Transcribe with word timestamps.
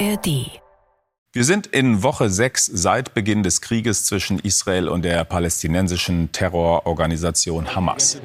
ARD 0.00 0.60
wir 1.36 1.42
sind 1.42 1.66
in 1.66 2.04
Woche 2.04 2.30
6 2.30 2.64
seit 2.66 3.12
Beginn 3.12 3.42
des 3.42 3.60
Krieges 3.60 4.04
zwischen 4.04 4.38
Israel 4.38 4.88
und 4.88 5.04
der 5.04 5.24
palästinensischen 5.24 6.30
Terrororganisation 6.30 7.74
Hamas. 7.74 8.20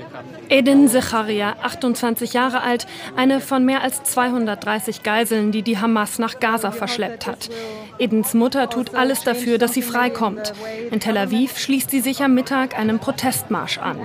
Edin 0.47 0.87
Zecharia, 0.87 1.55
28 1.63 2.33
Jahre 2.33 2.61
alt, 2.61 2.85
eine 3.15 3.41
von 3.41 3.65
mehr 3.65 3.81
als 3.81 4.03
230 4.03 5.01
Geiseln, 5.01 5.51
die 5.51 5.63
die 5.63 5.79
Hamas 5.79 6.19
nach 6.19 6.39
Gaza 6.39 6.69
verschleppt 6.69 7.25
hat. 7.25 7.49
Edins 7.97 8.35
Mutter 8.35 8.69
tut 8.69 8.93
alles 8.93 9.23
dafür, 9.23 9.57
dass 9.57 9.73
sie 9.73 9.81
freikommt. 9.81 10.53
In 10.91 10.99
Tel 10.99 11.17
Aviv 11.17 11.57
schließt 11.57 11.89
sie 11.89 12.01
sich 12.01 12.21
am 12.21 12.35
Mittag 12.35 12.77
einem 12.77 12.99
Protestmarsch 12.99 13.79
an. 13.79 13.97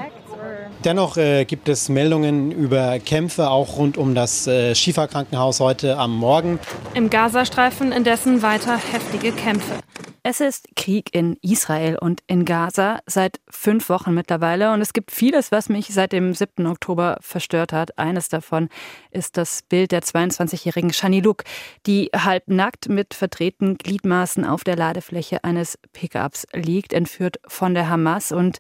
Dennoch 0.85 1.17
äh, 1.17 1.47
gibt 1.47 1.71
es 1.71 1.89
Meldungen 1.89 2.53
über 2.53 2.99
Kämpfe 2.99 3.49
auch 3.49 3.79
rund 3.79 3.97
um 3.97 4.15
das 4.15 4.47
äh, 4.47 4.75
Schifa-Krankenhaus 4.75 5.61
heute 5.61 5.97
am 5.97 6.15
Morgen. 6.15 6.61
Im 6.93 7.09
Gazastreifen 7.09 7.91
indessen 7.91 8.43
weiter 8.43 8.77
heftige 8.77 9.33
Kämpfe. 9.33 9.79
Es 10.27 10.41
ist 10.41 10.69
Krieg 10.75 11.15
in 11.15 11.37
Israel 11.43 11.99
und 11.99 12.23
in 12.27 12.47
Gaza 12.47 13.01
seit 13.07 13.41
fünf 13.51 13.91
Wochen 13.91 14.15
mittlerweile 14.15 14.73
und 14.73 14.81
es 14.81 14.95
gibt 14.95 15.11
vieles, 15.11 15.53
was 15.53 15.69
mich 15.69 15.89
seit 15.89 16.13
dem 16.13 16.33
7. 16.33 16.67
Oktober 16.67 17.19
verstört 17.21 17.75
hat. 17.75 17.99
Eines 17.99 18.31
davon 18.31 18.69
ist 19.11 19.37
das 19.37 19.61
Bild 19.63 19.93
der 19.93 20.01
22-jährigen 20.01 20.95
Shani 20.95 21.21
Luk, 21.21 21.45
die 21.87 22.11
halbnackt 22.15 22.89
mit 22.89 23.13
verdrehten 23.13 23.77
Gliedmaßen 23.77 24.47
auf 24.47 24.65
der 24.65 24.77
Ladefläche 24.77 25.45
eines 25.45 25.79
Pickups 25.93 26.47
liegt, 26.55 26.95
entführt 26.95 27.39
von 27.47 27.75
der 27.75 27.91
Hamas 27.91 28.33
und 28.33 28.59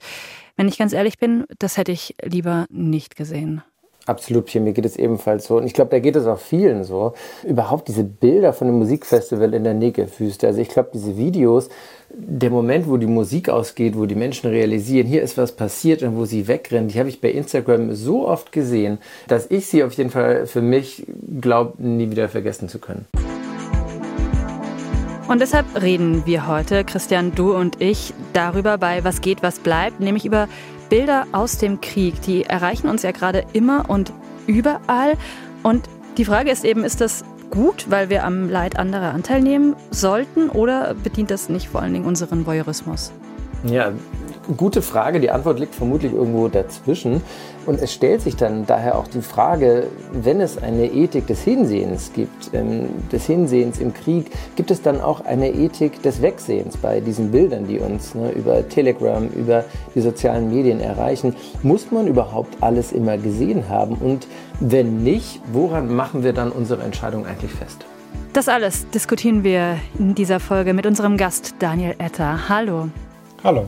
wenn 0.57 0.69
ich 0.69 0.79
ganz 0.79 0.93
ehrlich 0.93 1.19
bin, 1.19 1.45
das 1.59 1.77
hätte 1.77 1.93
ich 1.93 2.15
lieber 2.23 2.67
nicht 2.71 3.17
gesehen. 3.17 3.63
Absolut, 4.07 4.51
hier, 4.51 4.61
mir 4.61 4.75
geht 4.75 4.85
es 4.85 4.97
ebenfalls 4.97 5.47
so. 5.47 5.57
Und 5.57 5.65
ich 5.65 5.73
glaube, 5.73 5.91
da 5.91 5.99
geht 5.99 6.15
es 6.15 6.27
auch 6.27 6.39
vielen 6.39 6.85
so. 6.85 7.15
Überhaupt 7.43 7.89
diese 7.89 8.05
Bilder 8.05 8.53
von 8.53 8.67
dem 8.67 8.79
Musikfestival 8.79 9.55
in 9.55 9.65
der 9.65 9.73
Negev-Wüste. 9.73 10.46
Also 10.46 10.61
ich 10.61 10.69
glaube, 10.69 10.91
diese 10.93 11.16
Videos, 11.16 11.71
der 12.11 12.51
Moment, 12.51 12.87
wo 12.87 12.99
die 12.99 13.07
Musik 13.07 13.49
ausgeht, 13.49 13.96
wo 13.96 14.05
die 14.05 14.15
Menschen 14.15 14.51
realisieren, 14.51 15.07
hier 15.07 15.23
ist 15.23 15.38
was 15.38 15.52
passiert 15.52 16.02
und 16.02 16.19
wo 16.19 16.27
sie 16.27 16.49
wegrennen, 16.49 16.89
die 16.89 16.99
habe 16.99 17.09
ich 17.09 17.23
bei 17.23 17.30
Instagram 17.30 17.95
so 17.95 18.29
oft 18.29 18.52
gesehen, 18.52 18.99
dass 19.27 19.51
ich 19.51 19.66
sie 19.66 19.83
auf 19.83 19.95
jeden 19.95 20.11
Fall 20.11 20.46
für 20.46 20.61
mich 20.61 21.07
glaube, 21.41 21.83
nie 21.83 22.11
wieder 22.11 22.29
vergessen 22.29 22.68
zu 22.68 22.79
können. 22.79 23.07
Und 25.27 25.41
deshalb 25.41 25.65
reden 25.80 26.27
wir 26.27 26.47
heute, 26.47 26.85
Christian, 26.85 27.35
du 27.35 27.57
und 27.57 27.80
ich, 27.80 28.13
darüber 28.35 28.77
bei 28.77 29.05
Was 29.05 29.23
geht, 29.23 29.43
was 29.43 29.59
bleibt, 29.59 30.01
nämlich 30.01 30.27
über 30.27 30.49
Bilder 30.91 31.27
aus 31.33 31.57
dem 31.57 31.80
Krieg. 31.80 32.21
Die 32.23 32.45
erreichen 32.45 32.89
uns 32.89 33.03
ja 33.03 33.11
gerade 33.11 33.45
immer 33.55 33.89
und 33.89 34.13
überall. 34.47 35.15
Und 35.63 35.89
die 36.19 36.27
Frage 36.27 36.51
ist 36.51 36.65
eben, 36.65 36.85
ist 36.85 37.01
das 37.01 37.25
gut, 37.51 37.87
weil 37.89 38.11
wir 38.11 38.25
am 38.25 38.51
Leid 38.51 38.79
anderer 38.79 39.15
Anteil 39.15 39.41
nehmen 39.41 39.75
sollten 39.91 40.51
oder 40.51 40.93
bedient 40.93 41.30
das 41.30 41.49
nicht 41.49 41.69
vor 41.69 41.80
allen 41.80 41.95
Dingen 41.95 42.05
unseren 42.05 42.45
Voyeurismus? 42.45 43.11
Ja, 43.65 43.93
gute 44.56 44.82
Frage. 44.82 45.20
Die 45.20 45.30
Antwort 45.30 45.59
liegt 45.59 45.74
vermutlich 45.74 46.12
irgendwo 46.12 46.48
dazwischen. 46.48 47.23
Und 47.66 47.80
es 47.80 47.92
stellt 47.92 48.20
sich 48.20 48.37
dann 48.37 48.66
daher 48.66 48.98
auch 48.98 49.09
die 49.09 49.23
Frage, 49.23 49.87
wenn 50.12 50.40
es 50.40 50.62
eine 50.62 50.87
Ethik 50.87 51.26
des 51.26 51.42
Hinsehens 51.42 52.12
gibt, 52.14 52.52
ähm, 52.52 52.88
des 53.10 53.26
Hinsehens 53.26 53.78
im 53.78 53.95
Krieg, 53.95 54.30
gibt 54.56 54.70
es 54.70 54.82
dann 54.82 55.00
auch 55.00 55.24
eine 55.24 55.50
Ethik 55.50 56.02
des 56.02 56.20
Wegsehens 56.20 56.76
bei 56.76 57.00
diesen 57.00 57.30
Bildern, 57.30 57.66
die 57.66 57.78
uns 57.78 58.15
ne, 58.15 58.32
über 58.32 58.68
Telegram, 58.68 59.26
über 59.28 59.65
die 59.95 60.00
sozialen 60.00 60.50
Medien 60.50 60.80
erreichen? 60.80 61.34
Muss 61.62 61.90
man 61.90 62.06
überhaupt 62.06 62.62
alles 62.62 62.92
immer 62.92 63.16
gesehen 63.16 63.68
haben? 63.68 63.95
Und 63.95 64.26
wenn 64.60 65.03
nicht, 65.03 65.41
woran 65.53 65.94
machen 65.94 66.22
wir 66.22 66.32
dann 66.32 66.53
unsere 66.53 66.82
Entscheidung 66.82 67.26
eigentlich 67.26 67.53
fest? 67.53 67.87
Das 68.34 68.48
alles 68.48 68.88
diskutieren 68.91 69.44
wir 69.44 69.78
in 69.98 70.15
dieser 70.15 70.41
Folge 70.41 70.75
mit 70.75 70.87
unserem 70.87 71.16
Gast 71.16 71.54
Daniel 71.60 71.94
Etter. 71.98 72.48
Hallo. 72.48 72.88
Hallo. 73.44 73.66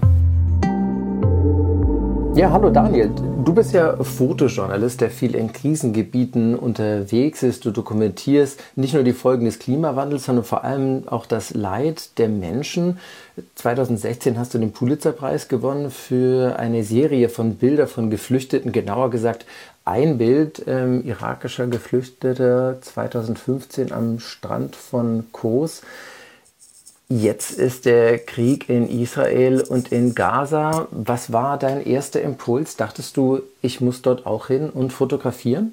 Ja, 2.37 2.51
hallo 2.51 2.69
Daniel. 2.69 3.11
Du 3.47 3.55
bist 3.55 3.73
ja 3.73 3.97
Fotojournalist, 3.97 5.01
der 5.01 5.09
viel 5.09 5.35
in 5.35 5.55
Krisengebieten 5.55 6.55
unterwegs 6.55 7.43
ist. 7.43 7.65
Du 7.65 7.71
dokumentierst 7.71 8.63
nicht 8.75 8.93
nur 8.93 9.05
die 9.05 9.15
Folgen 9.15 9.47
des 9.47 9.59
Klimawandels, 9.59 10.27
sondern 10.27 10.45
vor 10.45 10.63
allem 10.63 11.09
auch 11.09 11.25
das 11.25 11.55
Leid 11.55 12.19
der 12.19 12.29
Menschen. 12.29 12.99
2016 13.55 14.39
hast 14.39 14.53
du 14.53 14.59
den 14.59 14.73
Pulitzerpreis 14.73 15.49
gewonnen 15.49 15.91
für 15.91 16.59
eine 16.59 16.85
Serie 16.85 17.31
von 17.31 17.55
Bildern 17.55 17.89
von 17.89 18.11
Geflüchteten, 18.11 18.71
genauer 18.71 19.09
gesagt 19.09 19.47
ein 19.87 20.19
Bild 20.19 20.63
ähm, 20.67 21.07
irakischer 21.07 21.69
Geflüchteter 21.69 22.83
2015 22.83 23.93
am 23.93 24.19
Strand 24.19 24.77
von 24.77 25.25
Kos. 25.33 25.81
Jetzt 27.09 27.53
ist 27.53 27.85
der 27.85 28.19
Krieg 28.19 28.69
in 28.69 28.89
Israel 28.89 29.61
und 29.61 29.93
in 29.93 30.17
Gaza. 30.17 30.89
Was 30.91 31.33
war 31.33 31.57
dein 31.57 31.87
erster 31.87 32.21
Impuls? 32.21 32.77
Dachtest 32.77 33.17
du, 33.17 33.43
ich 33.63 33.81
muss 33.81 34.03
dort 34.03 34.27
auch 34.27 34.49
hin 34.49 34.71
und 34.71 34.93
fotografieren? 34.93 35.73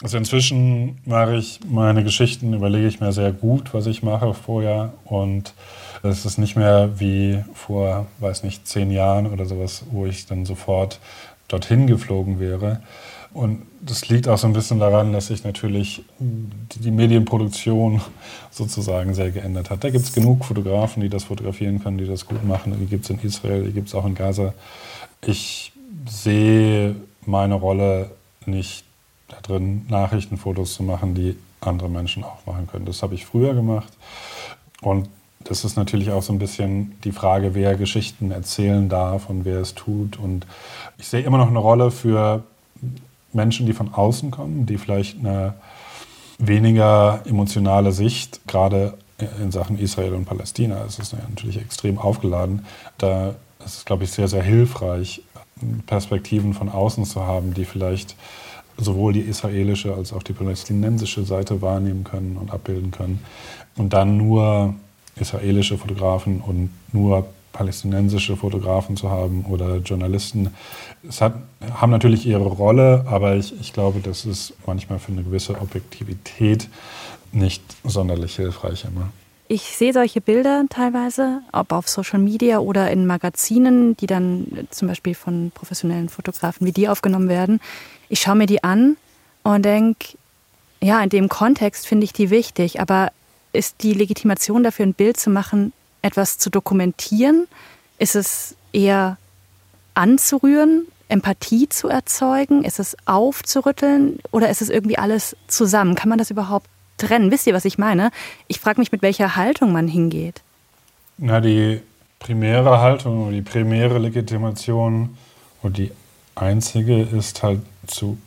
Also 0.00 0.16
inzwischen 0.16 0.98
mache 1.04 1.34
ich 1.34 1.58
meine 1.68 2.04
Geschichten, 2.04 2.54
überlege 2.54 2.86
ich 2.86 3.00
mir 3.00 3.10
sehr 3.10 3.32
gut, 3.32 3.74
was 3.74 3.86
ich 3.86 4.04
mache 4.04 4.32
vorher. 4.34 4.92
Und 5.04 5.52
es 6.04 6.24
ist 6.24 6.38
nicht 6.38 6.54
mehr 6.54 7.00
wie 7.00 7.42
vor, 7.54 8.06
weiß 8.20 8.44
nicht, 8.44 8.68
zehn 8.68 8.92
Jahren 8.92 9.26
oder 9.32 9.46
sowas, 9.46 9.82
wo 9.90 10.06
ich 10.06 10.26
dann 10.26 10.46
sofort 10.46 11.00
dorthin 11.48 11.88
geflogen 11.88 12.38
wäre. 12.38 12.80
Und 13.38 13.62
das 13.80 14.08
liegt 14.08 14.26
auch 14.26 14.36
so 14.36 14.48
ein 14.48 14.52
bisschen 14.52 14.80
daran, 14.80 15.12
dass 15.12 15.28
sich 15.28 15.44
natürlich 15.44 16.02
die 16.18 16.90
Medienproduktion 16.90 18.00
sozusagen 18.50 19.14
sehr 19.14 19.30
geändert 19.30 19.70
hat. 19.70 19.84
Da 19.84 19.90
gibt 19.90 20.04
es 20.04 20.12
genug 20.12 20.44
Fotografen, 20.44 21.02
die 21.02 21.08
das 21.08 21.22
fotografieren 21.22 21.80
können, 21.80 21.98
die 21.98 22.06
das 22.08 22.26
gut 22.26 22.44
machen. 22.44 22.74
Die 22.80 22.86
gibt 22.86 23.04
es 23.04 23.10
in 23.10 23.20
Israel, 23.20 23.62
die 23.62 23.70
gibt 23.70 23.86
es 23.86 23.94
auch 23.94 24.04
in 24.06 24.16
Gaza. 24.16 24.54
Ich 25.24 25.70
sehe 26.08 26.96
meine 27.26 27.54
Rolle 27.54 28.10
nicht 28.44 28.84
da 29.28 29.36
drin, 29.40 29.86
Nachrichtenfotos 29.88 30.74
zu 30.74 30.82
machen, 30.82 31.14
die 31.14 31.36
andere 31.60 31.88
Menschen 31.88 32.24
auch 32.24 32.44
machen 32.44 32.66
können. 32.66 32.86
Das 32.86 33.04
habe 33.04 33.14
ich 33.14 33.24
früher 33.24 33.54
gemacht. 33.54 33.92
Und 34.80 35.08
das 35.44 35.64
ist 35.64 35.76
natürlich 35.76 36.10
auch 36.10 36.24
so 36.24 36.32
ein 36.32 36.40
bisschen 36.40 36.98
die 37.04 37.12
Frage, 37.12 37.54
wer 37.54 37.76
Geschichten 37.76 38.32
erzählen 38.32 38.88
darf 38.88 39.30
und 39.30 39.44
wer 39.44 39.60
es 39.60 39.76
tut. 39.76 40.18
Und 40.18 40.44
ich 40.98 41.06
sehe 41.06 41.20
immer 41.20 41.38
noch 41.38 41.46
eine 41.46 41.60
Rolle 41.60 41.92
für 41.92 42.42
Menschen, 43.32 43.66
die 43.66 43.72
von 43.72 43.92
außen 43.92 44.30
kommen, 44.30 44.66
die 44.66 44.78
vielleicht 44.78 45.18
eine 45.18 45.54
weniger 46.38 47.22
emotionale 47.26 47.92
Sicht, 47.92 48.40
gerade 48.46 48.94
in 49.42 49.50
Sachen 49.50 49.78
Israel 49.78 50.14
und 50.14 50.24
Palästina, 50.24 50.84
es 50.86 50.98
ist 50.98 51.12
natürlich 51.12 51.58
extrem 51.58 51.98
aufgeladen. 51.98 52.64
Da 52.98 53.34
ist 53.64 53.78
es, 53.78 53.84
glaube 53.84 54.04
ich, 54.04 54.12
sehr, 54.12 54.28
sehr 54.28 54.42
hilfreich, 54.42 55.22
Perspektiven 55.86 56.54
von 56.54 56.68
außen 56.68 57.04
zu 57.04 57.26
haben, 57.26 57.52
die 57.52 57.64
vielleicht 57.64 58.14
sowohl 58.76 59.12
die 59.12 59.20
israelische 59.20 59.92
als 59.92 60.12
auch 60.12 60.22
die 60.22 60.32
palästinensische 60.32 61.24
Seite 61.24 61.60
wahrnehmen 61.60 62.04
können 62.04 62.36
und 62.36 62.52
abbilden 62.52 62.92
können. 62.92 63.24
Und 63.76 63.92
dann 63.92 64.16
nur 64.16 64.74
israelische 65.16 65.78
Fotografen 65.78 66.40
und 66.40 66.70
nur 66.92 67.26
palästinensische 67.58 68.36
Fotografen 68.36 68.96
zu 68.96 69.10
haben 69.10 69.44
oder 69.46 69.78
Journalisten. 69.78 70.54
Es 71.06 71.20
hat, 71.20 71.34
haben 71.74 71.90
natürlich 71.90 72.24
ihre 72.24 72.46
Rolle, 72.46 73.04
aber 73.08 73.34
ich, 73.34 73.52
ich 73.60 73.72
glaube, 73.72 73.98
das 74.00 74.24
ist 74.24 74.54
manchmal 74.64 75.00
für 75.00 75.10
eine 75.10 75.24
gewisse 75.24 75.60
Objektivität 75.60 76.68
nicht 77.32 77.62
sonderlich 77.82 78.36
hilfreich 78.36 78.84
immer. 78.84 79.08
Ich 79.48 79.62
sehe 79.62 79.92
solche 79.92 80.20
Bilder 80.20 80.66
teilweise, 80.70 81.40
ob 81.52 81.72
auf 81.72 81.88
Social 81.88 82.20
Media 82.20 82.60
oder 82.60 82.92
in 82.92 83.06
Magazinen, 83.06 83.96
die 83.96 84.06
dann 84.06 84.68
zum 84.70 84.86
Beispiel 84.86 85.16
von 85.16 85.50
professionellen 85.52 86.08
Fotografen 86.08 86.64
wie 86.64 86.72
die 86.72 86.88
aufgenommen 86.88 87.28
werden. 87.28 87.60
Ich 88.08 88.20
schaue 88.20 88.36
mir 88.36 88.46
die 88.46 88.62
an 88.62 88.96
und 89.42 89.64
denke, 89.64 90.16
ja, 90.80 91.02
in 91.02 91.08
dem 91.08 91.28
Kontext 91.28 91.88
finde 91.88 92.04
ich 92.04 92.12
die 92.12 92.30
wichtig, 92.30 92.80
aber 92.80 93.10
ist 93.52 93.82
die 93.82 93.94
Legitimation 93.94 94.62
dafür, 94.62 94.86
ein 94.86 94.94
Bild 94.94 95.18
zu 95.18 95.30
machen, 95.30 95.72
etwas 96.02 96.38
zu 96.38 96.50
dokumentieren? 96.50 97.46
Ist 97.98 98.14
es 98.14 98.54
eher 98.72 99.16
anzurühren, 99.94 100.86
Empathie 101.08 101.68
zu 101.68 101.88
erzeugen? 101.88 102.64
Ist 102.64 102.78
es 102.78 102.96
aufzurütteln 103.06 104.18
oder 104.30 104.48
ist 104.50 104.62
es 104.62 104.68
irgendwie 104.68 104.98
alles 104.98 105.36
zusammen? 105.48 105.94
Kann 105.94 106.08
man 106.08 106.18
das 106.18 106.30
überhaupt 106.30 106.66
trennen? 106.98 107.30
Wisst 107.30 107.46
ihr, 107.46 107.54
was 107.54 107.64
ich 107.64 107.78
meine? 107.78 108.10
Ich 108.46 108.60
frage 108.60 108.80
mich, 108.80 108.92
mit 108.92 109.02
welcher 109.02 109.36
Haltung 109.36 109.72
man 109.72 109.88
hingeht. 109.88 110.42
Na, 111.16 111.40
die 111.40 111.80
primäre 112.18 112.80
Haltung 112.80 113.22
oder 113.22 113.32
die 113.32 113.42
primäre 113.42 113.98
Legitimation 113.98 115.16
und 115.62 115.78
die 115.78 115.90
einzige 116.34 117.02
ist 117.02 117.42
halt 117.42 117.60
zu, 117.86 118.18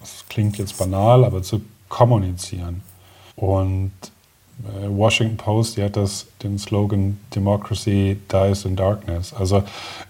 das 0.00 0.24
klingt 0.28 0.58
jetzt 0.58 0.78
banal, 0.78 1.24
aber 1.24 1.42
zu 1.42 1.62
kommunizieren. 1.88 2.82
Und 3.36 3.92
Washington 4.88 5.36
Post, 5.36 5.76
die 5.76 5.82
hat 5.82 5.96
das, 5.96 6.26
den 6.42 6.58
Slogan 6.58 7.18
Democracy 7.34 8.18
dies 8.30 8.64
in 8.64 8.76
darkness. 8.76 9.32
Also 9.32 9.64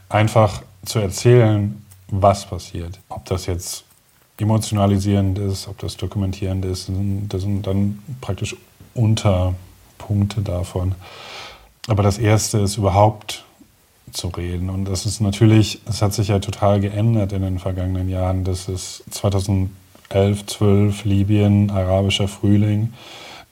einfach 0.09 0.63
zu 0.85 0.99
erzählen, 0.99 1.85
was 2.09 2.47
passiert. 2.47 2.99
Ob 3.09 3.25
das 3.25 3.47
jetzt 3.47 3.85
emotionalisierend 4.39 5.39
ist, 5.39 5.69
ob 5.69 5.79
das 5.79 5.97
dokumentierend 5.97 6.65
ist, 6.65 6.91
das 7.29 7.43
sind 7.43 7.67
dann 7.67 8.03
praktisch 8.21 8.57
Unterpunkte 8.95 9.57
Punkte 10.03 10.43
davon. 10.43 10.95
Aber 11.89 12.03
das 12.03 12.19
erste 12.19 12.59
ist 12.59 12.77
überhaupt 12.77 13.45
zu 14.13 14.29
reden. 14.29 14.69
Und 14.71 14.85
das 14.85 15.07
ist 15.07 15.21
natürlich, 15.21 15.81
es 15.89 16.03
hat 16.03 16.13
sich 16.13 16.29
ja 16.29 16.39
total 16.39 16.81
geändert 16.81 17.33
in 17.33 17.43
den 17.43 17.59
vergangenen 17.59 18.09
Jahren. 18.09 18.45
Das 18.45 18.69
ist 18.69 19.05
2011, 19.11 19.71
12, 20.47 21.05
Libyen, 21.05 21.71
arabischer 21.71 22.29
Frühling. 22.29 22.93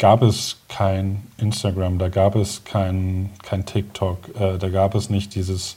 Gab 0.00 0.22
es 0.22 0.56
kein 0.68 1.22
Instagram, 1.36 1.98
da 1.98 2.08
gab 2.08 2.34
es 2.34 2.64
kein, 2.64 3.28
kein 3.42 3.66
TikTok, 3.66 4.30
äh, 4.40 4.56
da 4.56 4.70
gab 4.70 4.94
es 4.94 5.10
nicht 5.10 5.34
dieses 5.34 5.76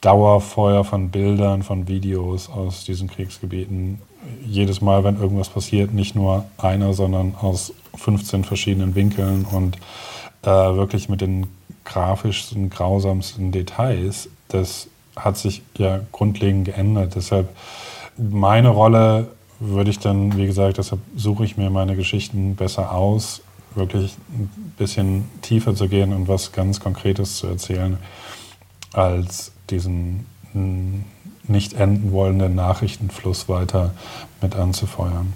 Dauerfeuer 0.00 0.82
von 0.82 1.10
Bildern, 1.10 1.62
von 1.62 1.86
Videos 1.86 2.50
aus 2.50 2.84
diesen 2.84 3.08
Kriegsgebieten. 3.08 4.02
Jedes 4.44 4.80
Mal, 4.80 5.04
wenn 5.04 5.20
irgendwas 5.20 5.48
passiert, 5.48 5.94
nicht 5.94 6.16
nur 6.16 6.44
einer, 6.58 6.92
sondern 6.92 7.36
aus 7.40 7.72
15 7.94 8.42
verschiedenen 8.42 8.96
Winkeln 8.96 9.44
und 9.44 9.76
äh, 10.42 10.48
wirklich 10.48 11.08
mit 11.08 11.20
den 11.20 11.46
grafischsten, 11.84 12.68
grausamsten 12.68 13.52
Details, 13.52 14.28
das 14.48 14.88
hat 15.14 15.36
sich 15.36 15.62
ja 15.78 16.00
grundlegend 16.10 16.64
geändert. 16.64 17.14
Deshalb 17.14 17.48
meine 18.18 18.70
Rolle 18.70 19.28
würde 19.60 19.90
ich 19.90 19.98
dann, 19.98 20.36
wie 20.36 20.46
gesagt, 20.46 20.78
deshalb 20.78 21.00
suche 21.16 21.44
ich 21.44 21.56
mir 21.56 21.70
meine 21.70 21.96
Geschichten 21.96 22.56
besser 22.56 22.92
aus, 22.92 23.42
wirklich 23.74 24.16
ein 24.30 24.50
bisschen 24.78 25.24
tiefer 25.42 25.74
zu 25.74 25.88
gehen 25.88 26.12
und 26.12 26.28
was 26.28 26.52
ganz 26.52 26.80
Konkretes 26.80 27.36
zu 27.36 27.46
erzählen, 27.46 27.98
als 28.92 29.52
diesen 29.70 30.26
nicht 31.48 31.74
enden 31.74 32.12
wollenden 32.12 32.54
Nachrichtenfluss 32.54 33.48
weiter 33.48 33.92
mit 34.40 34.56
anzufeuern. 34.56 35.32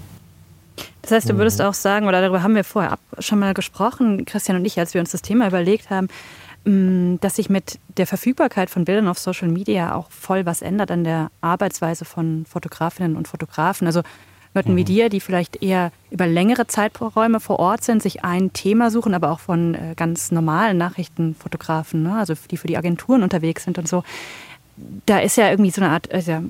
Das 1.03 1.11
heißt, 1.11 1.29
du 1.29 1.37
würdest 1.37 1.59
mhm. 1.59 1.65
auch 1.65 1.73
sagen, 1.73 2.07
oder 2.07 2.21
darüber 2.21 2.43
haben 2.43 2.55
wir 2.55 2.63
vorher 2.63 2.97
schon 3.19 3.39
mal 3.39 3.53
gesprochen, 3.53 4.25
Christian 4.25 4.57
und 4.57 4.65
ich, 4.65 4.79
als 4.79 4.93
wir 4.93 5.01
uns 5.01 5.11
das 5.11 5.21
Thema 5.21 5.47
überlegt 5.47 5.89
haben, 5.89 6.07
dass 6.63 7.37
sich 7.37 7.49
mit 7.49 7.79
der 7.97 8.05
Verfügbarkeit 8.05 8.69
von 8.69 8.85
Bildern 8.85 9.07
auf 9.07 9.17
Social 9.17 9.47
Media 9.47 9.95
auch 9.95 10.11
voll 10.11 10.45
was 10.45 10.61
ändert 10.61 10.91
an 10.91 11.03
der 11.03 11.31
Arbeitsweise 11.41 12.05
von 12.05 12.45
Fotografinnen 12.47 13.15
und 13.15 13.27
Fotografen. 13.27 13.87
Also 13.87 14.03
Leuten 14.53 14.73
mhm. 14.73 14.77
wie 14.77 14.83
dir, 14.83 15.09
die 15.09 15.21
vielleicht 15.21 15.63
eher 15.63 15.91
über 16.11 16.27
längere 16.27 16.67
Zeiträume 16.67 17.39
vor 17.39 17.59
Ort 17.59 17.83
sind, 17.83 18.03
sich 18.03 18.23
ein 18.23 18.53
Thema 18.53 18.91
suchen, 18.91 19.13
aber 19.13 19.31
auch 19.31 19.39
von 19.39 19.75
äh, 19.75 19.93
ganz 19.95 20.31
normalen 20.31 20.77
Nachrichtenfotografen, 20.77 22.03
ne? 22.03 22.17
also 22.17 22.33
die 22.49 22.57
für 22.57 22.67
die 22.67 22.77
Agenturen 22.77 23.23
unterwegs 23.23 23.63
sind 23.63 23.77
und 23.77 23.87
so. 23.87 24.03
Da 25.05 25.19
ist 25.19 25.37
ja 25.37 25.49
irgendwie 25.49 25.71
so 25.71 25.81
eine 25.81 25.91
Art, 25.91 26.11
also 26.11 26.43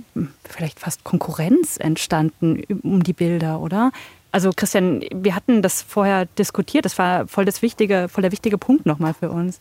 vielleicht 0.43 0.79
fast 0.79 1.03
Konkurrenz 1.03 1.77
entstanden 1.77 2.63
um 2.83 3.03
die 3.03 3.13
Bilder, 3.13 3.59
oder? 3.59 3.91
Also 4.31 4.51
Christian, 4.55 5.03
wir 5.13 5.35
hatten 5.35 5.61
das 5.61 5.81
vorher 5.81 6.25
diskutiert. 6.25 6.85
Das 6.85 6.97
war 6.97 7.27
voll 7.27 7.45
das 7.45 7.61
wichtige, 7.61 8.07
voll 8.07 8.21
der 8.21 8.31
wichtige 8.31 8.57
Punkt 8.57 8.85
nochmal 8.85 9.13
für 9.13 9.29
uns. 9.29 9.59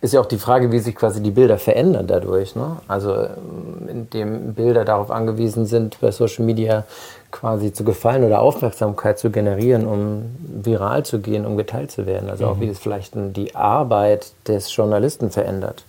Ist 0.00 0.14
ja 0.14 0.20
auch 0.20 0.26
die 0.26 0.38
Frage, 0.38 0.70
wie 0.70 0.78
sich 0.78 0.94
quasi 0.94 1.20
die 1.20 1.32
Bilder 1.32 1.58
verändern 1.58 2.06
dadurch. 2.06 2.54
Ne? 2.54 2.76
Also 2.86 3.14
ähm, 3.14 3.88
indem 3.88 4.54
Bilder 4.54 4.84
darauf 4.84 5.10
angewiesen 5.10 5.66
sind, 5.66 6.00
bei 6.00 6.12
Social 6.12 6.44
Media 6.44 6.84
quasi 7.32 7.72
zu 7.72 7.82
gefallen 7.82 8.22
oder 8.24 8.40
Aufmerksamkeit 8.40 9.18
zu 9.18 9.30
generieren, 9.30 9.86
um 9.86 10.36
viral 10.64 11.04
zu 11.04 11.18
gehen, 11.18 11.44
um 11.44 11.56
geteilt 11.56 11.90
zu 11.90 12.06
werden. 12.06 12.30
Also 12.30 12.46
mhm. 12.46 12.50
auch 12.50 12.60
wie 12.60 12.68
es 12.68 12.78
vielleicht 12.78 13.14
die 13.14 13.54
Arbeit 13.56 14.32
des 14.46 14.74
Journalisten 14.74 15.30
verändert. 15.30 15.84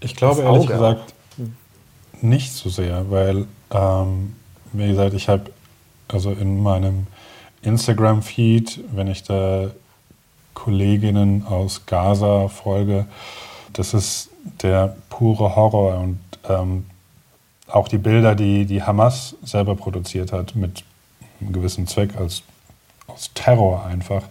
Ich 0.00 0.14
glaube 0.14 0.42
ehrlich 0.42 0.66
gesagt 0.66 1.12
nicht 2.22 2.52
so 2.52 2.68
sehr, 2.68 3.10
weil, 3.10 3.46
ähm, 3.70 4.34
wie 4.72 4.88
gesagt, 4.88 5.14
ich 5.14 5.28
habe 5.28 5.44
also 6.08 6.30
in 6.30 6.62
meinem 6.62 7.06
Instagram-Feed, 7.62 8.84
wenn 8.92 9.08
ich 9.08 9.22
da 9.22 9.70
Kolleginnen 10.62 11.46
aus 11.46 11.86
Gaza 11.86 12.48
folge, 12.48 13.06
das 13.72 13.94
ist 13.94 14.28
der 14.62 14.94
pure 15.08 15.56
Horror 15.56 15.98
und 16.00 16.20
ähm, 16.48 16.84
auch 17.66 17.88
die 17.88 17.96
Bilder, 17.96 18.34
die 18.34 18.66
die 18.66 18.82
Hamas 18.82 19.36
selber 19.42 19.74
produziert 19.74 20.32
hat, 20.32 20.54
mit 20.54 20.84
einem 21.40 21.54
gewissen 21.54 21.86
Zweck 21.86 22.10
als 22.18 22.42
aus 23.06 23.30
Terror 23.34 23.86
einfach, 23.86 24.22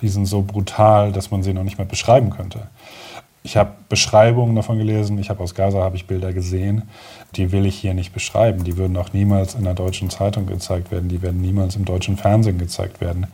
die 0.00 0.08
sind 0.08 0.26
so 0.26 0.42
brutal, 0.42 1.10
dass 1.10 1.32
man 1.32 1.42
sie 1.42 1.52
noch 1.52 1.64
nicht 1.64 1.78
mehr 1.78 1.86
beschreiben 1.86 2.30
könnte. 2.30 2.68
Ich 3.42 3.56
habe 3.56 3.72
Beschreibungen 3.88 4.54
davon 4.54 4.78
gelesen, 4.78 5.18
ich 5.18 5.30
habe 5.30 5.42
aus 5.42 5.56
Gaza 5.56 5.82
habe 5.82 5.96
ich 5.96 6.06
Bilder 6.06 6.32
gesehen, 6.32 6.82
die 7.34 7.50
will 7.50 7.66
ich 7.66 7.76
hier 7.76 7.92
nicht 7.92 8.12
beschreiben. 8.12 8.62
Die 8.62 8.76
würden 8.76 8.96
auch 8.96 9.12
niemals 9.12 9.56
in 9.56 9.64
der 9.64 9.74
deutschen 9.74 10.10
Zeitung 10.10 10.46
gezeigt 10.46 10.92
werden, 10.92 11.08
die 11.08 11.22
werden 11.22 11.40
niemals 11.40 11.74
im 11.74 11.84
deutschen 11.84 12.16
Fernsehen 12.16 12.58
gezeigt 12.58 13.00
werden. 13.00 13.26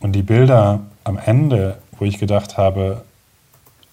Und 0.00 0.12
die 0.12 0.22
Bilder 0.22 0.80
am 1.04 1.18
Ende, 1.18 1.78
wo 1.98 2.04
ich 2.04 2.18
gedacht 2.18 2.56
habe, 2.56 3.04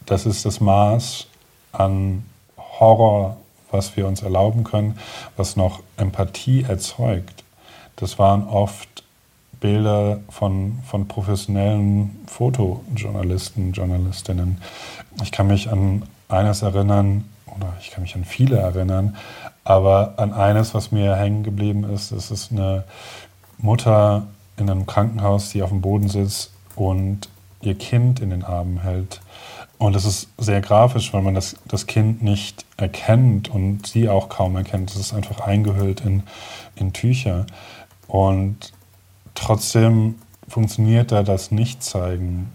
das 0.06 0.26
ist 0.26 0.46
das 0.46 0.60
Maß 0.60 1.28
an 1.72 2.24
Horror, 2.58 3.38
was 3.72 3.98
wir 3.98 4.08
uns 4.08 4.22
erlauben 4.22 4.64
können, 4.64 4.98
was 5.36 5.56
noch 5.56 5.82
Empathie 5.98 6.64
erzeugt, 6.64 7.44
das 7.96 8.20
waren 8.20 8.48
oft 8.48 9.04
Bilder 9.60 10.20
von, 10.30 10.80
von 10.86 11.08
professionellen 11.08 12.24
Fotojournalisten, 12.28 13.72
Journalistinnen. 13.72 14.62
Ich 15.24 15.32
kann 15.32 15.48
mich 15.48 15.72
an 15.72 16.04
eines 16.28 16.62
erinnern, 16.62 17.24
oder 17.48 17.74
ich 17.80 17.92
kann 17.92 18.04
mich 18.04 18.16
an 18.16 18.26
viele 18.26 18.58
erinnern, 18.58 19.16
aber 19.64 20.14
an 20.18 20.34
eines, 20.34 20.74
was 20.74 20.92
mir 20.92 21.16
hängen 21.16 21.44
geblieben 21.44 21.84
ist, 21.86 22.12
das 22.12 22.32
ist 22.32 22.52
eine 22.52 22.84
Mutter 23.58 24.28
in 24.58 24.70
einem 24.70 24.86
Krankenhaus, 24.86 25.50
die 25.50 25.64
auf 25.64 25.70
dem 25.70 25.82
Boden 25.82 26.08
sitzt 26.08 26.52
und 26.76 27.30
ihr 27.62 27.76
Kind 27.76 28.20
in 28.20 28.30
den 28.30 28.44
Armen 28.44 28.82
hält. 28.82 29.22
Und 29.78 29.96
es 29.96 30.06
ist 30.06 30.30
sehr 30.38 30.62
grafisch, 30.62 31.14
weil 31.14 31.22
man 31.22 31.36
das, 31.36 31.58
das 31.66 31.86
Kind 31.86 32.24
nicht 32.24 32.66
erkennt 32.78 33.50
und 33.50 33.86
sie 33.86 34.08
auch 34.08 34.30
kaum 34.30 34.56
erkennt. 34.56 34.92
Es 34.92 34.98
ist 34.98 35.14
einfach 35.14 35.42
eingehüllt 35.42 36.02
in, 36.02 36.24
in 36.76 36.94
Tücher. 36.94 37.46
Und 38.08 38.72
trotzdem 39.34 40.16
funktioniert 40.48 41.12
da 41.12 41.24
das 41.24 41.52
Nichtzeigen 41.52 42.52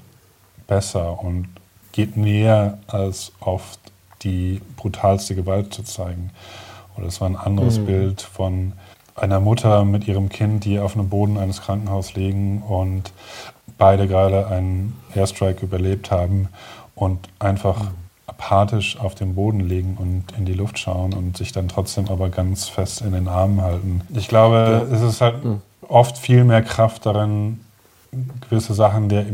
besser 0.66 1.22
und 1.22 1.48
geht 1.92 2.16
näher 2.16 2.78
als 2.86 3.32
oft 3.40 3.80
die 4.22 4.60
brutalste 4.76 5.34
Gewalt 5.34 5.74
zu 5.74 5.82
zeigen. 5.82 6.30
Oder 6.96 7.06
es 7.06 7.20
war 7.20 7.28
ein 7.28 7.36
anderes 7.36 7.78
mhm. 7.78 7.86
Bild 7.86 8.22
von 8.22 8.72
einer 9.14 9.40
Mutter 9.40 9.84
mit 9.84 10.06
ihrem 10.08 10.28
Kind, 10.28 10.64
die 10.64 10.78
auf 10.78 10.94
einem 10.94 11.08
Boden 11.08 11.38
eines 11.38 11.62
Krankenhauses 11.62 12.14
liegen 12.14 12.62
und 12.62 13.12
beide 13.78 14.06
gerade 14.06 14.46
einen 14.46 14.96
Airstrike 15.14 15.64
überlebt 15.64 16.10
haben 16.10 16.48
und 16.94 17.28
einfach 17.38 17.82
mhm. 17.82 17.88
apathisch 18.26 18.98
auf 18.98 19.14
dem 19.14 19.34
Boden 19.34 19.60
liegen 19.60 19.96
und 19.98 20.24
in 20.36 20.44
die 20.44 20.54
Luft 20.54 20.78
schauen 20.78 21.14
und 21.14 21.36
sich 21.36 21.52
dann 21.52 21.68
trotzdem 21.68 22.08
aber 22.08 22.28
ganz 22.28 22.68
fest 22.68 23.00
in 23.00 23.12
den 23.12 23.26
Armen 23.26 23.62
halten. 23.62 24.02
Ich 24.14 24.28
glaube, 24.28 24.86
ja. 24.88 24.94
es 24.94 25.02
ist 25.02 25.20
halt 25.20 25.44
mhm. 25.44 25.62
oft 25.88 26.18
viel 26.18 26.44
mehr 26.44 26.62
Kraft 26.62 27.06
darin, 27.06 27.60
gewisse 28.48 28.74
Sachen 28.74 29.08
der 29.08 29.24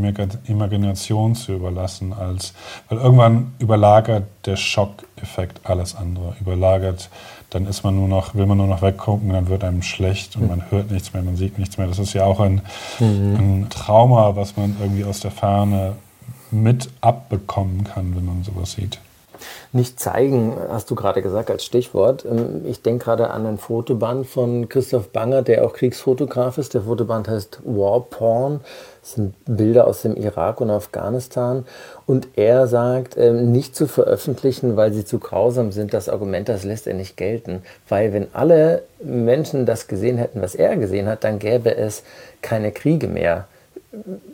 Imagination 0.47 1.35
zu 1.35 1.53
überlassen, 1.53 2.13
als 2.13 2.53
weil 2.89 2.99
irgendwann 2.99 3.55
überlagert 3.59 4.25
der 4.45 4.57
Schockeffekt 4.57 5.61
alles 5.65 5.97
andere. 5.97 6.37
Überlagert, 6.41 7.09
dann 7.51 7.67
ist 7.67 7.85
man 7.85 7.95
nur 7.95 8.09
noch, 8.09 8.35
will 8.35 8.47
man 8.47 8.59
nur 8.59 8.67
noch 8.67 8.83
weggucken, 8.83 9.31
dann 9.31 9.49
wird 9.49 9.65
einem 9.65 9.83
schlecht 9.83 10.37
und 10.37 10.49
man 10.49 10.71
hört 10.71 10.91
nichts 10.91 11.13
mehr, 11.13 11.23
man 11.23 11.37
sieht 11.37 11.59
nichts 11.59 11.79
mehr. 11.79 11.87
Das 11.87 11.99
ist 11.99 12.13
ja 12.13 12.25
auch 12.25 12.41
ein, 12.41 12.63
mhm. 12.99 13.37
ein 13.37 13.67
Trauma, 13.71 14.37
was 14.37 14.57
man 14.57 14.77
irgendwie 14.81 15.05
aus 15.05 15.21
der 15.21 15.31
Ferne 15.31 15.97
mit 16.51 16.91
abbekommen 17.01 17.85
kann, 17.85 18.15
wenn 18.17 18.25
man 18.25 18.43
sowas 18.43 18.73
sieht. 18.73 18.99
Nicht 19.73 20.01
zeigen, 20.01 20.55
hast 20.69 20.91
du 20.91 20.95
gerade 20.95 21.23
gesagt 21.23 21.51
als 21.51 21.65
Stichwort. 21.65 22.25
Ähm, 22.25 22.65
ich 22.67 22.83
denke 22.83 23.05
gerade 23.05 23.31
an 23.31 23.47
ein 23.47 23.59
Fotoband 23.59 24.27
von 24.27 24.69
Christoph 24.69 25.09
Banger, 25.09 25.43
der 25.43 25.65
auch 25.65 25.73
Kriegsfotograf 25.73 26.59
ist. 26.59 26.75
Der 26.75 26.83
Fotoband 26.83 27.29
heißt 27.29 27.61
War 27.65 28.01
Porn. 28.01 28.61
Das 29.01 29.13
sind 29.13 29.35
Bilder 29.45 29.87
aus 29.87 30.03
dem 30.03 30.17
Irak 30.17 30.61
und 30.61 30.71
Afghanistan. 30.71 31.65
Und 32.07 32.29
er 32.37 32.67
sagt, 32.67 33.17
ähm, 33.17 33.53
nicht 33.53 33.77
zu 33.77 33.87
veröffentlichen, 33.87 34.77
weil 34.77 34.93
sie 34.93 35.05
zu 35.05 35.19
grausam 35.19 35.71
sind. 35.73 35.95
Das 35.95 36.09
Argument, 36.09 36.49
das 36.49 36.65
lässt 36.65 36.87
er 36.87 36.95
nicht 36.95 37.17
gelten. 37.17 37.63
Weil 37.89 38.13
wenn 38.13 38.29
alle 38.33 38.83
Menschen 39.03 39.65
das 39.65 39.87
gesehen 39.87 40.19
hätten, 40.19 40.43
was 40.43 40.55
er 40.55 40.77
gesehen 40.77 41.07
hat, 41.07 41.25
dann 41.25 41.39
gäbe 41.39 41.77
es 41.77 42.03
keine 42.43 42.73
Kriege 42.73 43.07
mehr. 43.07 43.47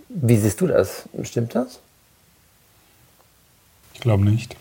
Wie 0.09 0.37
siehst 0.37 0.61
du 0.61 0.67
das? 0.67 1.05
Stimmt 1.23 1.55
das? 1.55 1.81
Ich 3.95 4.01
glaube 4.01 4.25
nicht. 4.25 4.57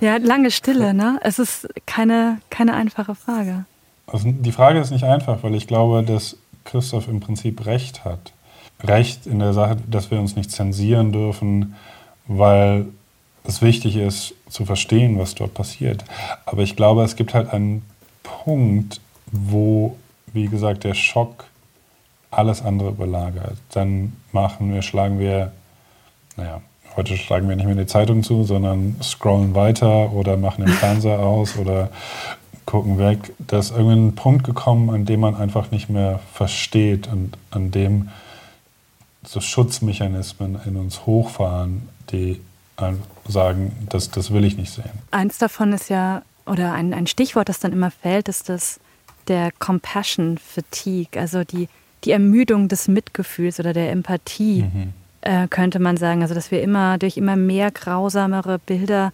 Ja, 0.00 0.16
lange 0.16 0.50
Stille, 0.50 0.94
ne? 0.94 1.18
Es 1.22 1.38
ist 1.38 1.68
keine, 1.86 2.38
keine 2.50 2.74
einfache 2.74 3.14
Frage. 3.14 3.64
Also 4.06 4.30
die 4.30 4.52
Frage 4.52 4.80
ist 4.80 4.90
nicht 4.90 5.04
einfach, 5.04 5.42
weil 5.42 5.54
ich 5.54 5.66
glaube, 5.66 6.02
dass 6.02 6.36
Christoph 6.64 7.08
im 7.08 7.20
Prinzip 7.20 7.66
Recht 7.66 8.04
hat. 8.04 8.32
Recht 8.82 9.26
in 9.26 9.38
der 9.38 9.52
Sache, 9.52 9.76
dass 9.86 10.10
wir 10.10 10.18
uns 10.18 10.36
nicht 10.36 10.50
zensieren 10.50 11.12
dürfen, 11.12 11.76
weil 12.26 12.86
es 13.44 13.62
wichtig 13.62 13.96
ist 13.96 14.34
zu 14.48 14.64
verstehen, 14.64 15.18
was 15.18 15.34
dort 15.34 15.54
passiert. 15.54 16.04
Aber 16.46 16.62
ich 16.62 16.76
glaube, 16.76 17.02
es 17.04 17.16
gibt 17.16 17.34
halt 17.34 17.52
einen 17.52 17.82
Punkt, 18.22 19.00
wo, 19.26 19.96
wie 20.32 20.46
gesagt, 20.46 20.84
der 20.84 20.94
Schock 20.94 21.44
alles 22.30 22.62
andere 22.62 22.90
überlagert. 22.90 23.56
Dann 23.72 24.14
machen 24.32 24.72
wir, 24.72 24.82
schlagen 24.82 25.18
wir 25.18 25.52
naja, 26.36 26.60
heute 26.96 27.16
schlagen 27.16 27.48
wir 27.48 27.56
nicht 27.56 27.66
mehr 27.66 27.74
die 27.74 27.86
Zeitung 27.86 28.22
zu, 28.22 28.44
sondern 28.44 28.96
scrollen 29.02 29.54
weiter 29.54 30.12
oder 30.12 30.36
machen 30.36 30.64
den 30.64 30.74
Fernseher 30.74 31.20
aus 31.20 31.56
oder 31.56 31.90
gucken 32.66 32.98
weg. 32.98 33.32
Da 33.38 33.58
ist 33.58 33.70
irgendein 33.70 34.08
ein 34.08 34.14
Punkt 34.14 34.44
gekommen, 34.44 34.90
an 34.90 35.04
dem 35.04 35.20
man 35.20 35.34
einfach 35.34 35.70
nicht 35.70 35.88
mehr 35.88 36.20
versteht 36.32 37.08
und 37.08 37.36
an 37.50 37.70
dem 37.70 38.08
so 39.24 39.40
Schutzmechanismen 39.40 40.60
in 40.66 40.76
uns 40.76 41.06
hochfahren, 41.06 41.88
die 42.10 42.40
sagen, 43.28 43.86
das, 43.88 44.10
das 44.10 44.32
will 44.32 44.44
ich 44.44 44.56
nicht 44.56 44.72
sehen. 44.72 44.90
Eins 45.10 45.38
davon 45.38 45.72
ist 45.72 45.88
ja, 45.88 46.22
oder 46.46 46.72
ein, 46.72 46.92
ein 46.92 47.06
Stichwort, 47.06 47.48
das 47.48 47.60
dann 47.60 47.72
immer 47.72 47.90
fällt, 47.90 48.28
ist 48.28 48.48
das 48.48 48.80
der 49.28 49.52
Compassion 49.52 50.38
Fatigue, 50.38 51.20
also 51.20 51.44
die, 51.44 51.68
die 52.04 52.10
Ermüdung 52.10 52.68
des 52.68 52.88
Mitgefühls 52.88 53.60
oder 53.60 53.72
der 53.72 53.92
Empathie, 53.92 54.62
mhm. 54.62 54.92
Äh, 55.22 55.48
könnte 55.48 55.78
man 55.78 55.96
sagen. 55.96 56.22
Also 56.22 56.34
dass 56.34 56.50
wir 56.50 56.62
immer 56.62 56.98
durch 56.98 57.16
immer 57.16 57.36
mehr 57.36 57.70
grausamere 57.70 58.58
Bilder 58.58 59.12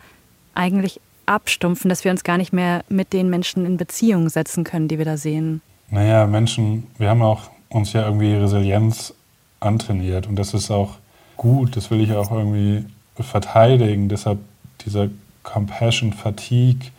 eigentlich 0.55 1.01
abstumpfen, 1.27 1.89
dass 1.89 2.05
wir 2.05 2.11
uns 2.11 2.25
gar 2.25 2.39
nicht 2.39 2.53
mehr 2.53 2.85
mit 2.89 3.13
den 3.13 3.31
Menschen 3.31 3.65
in 3.67 3.77
Beziehung 3.77 4.29
setzen 4.29 4.65
können, 4.65 4.89
die 4.89 4.99
wir 4.99 5.05
da 5.05 5.17
sehen. 5.17 5.61
Naja, 5.91 6.27
Menschen, 6.27 6.87
wir 6.99 7.11
haben 7.11 7.23
auch 7.23 7.51
uns 7.69 7.93
ja 7.93 8.05
irgendwie 8.05 8.35
Resilienz 8.35 9.15
antrainiert 9.61 10.27
und 10.27 10.37
das 10.37 10.55
ist 10.55 10.71
auch 10.71 10.97
gut, 11.37 11.77
das 11.77 11.91
will 11.91 12.01
ich 12.01 12.13
auch 12.13 12.31
irgendwie 12.31 12.85
verteidigen. 13.15 14.09
Deshalb 14.09 14.39
dieser 14.85 15.09
Compassion 15.43 16.13
Fatigue, 16.13 16.91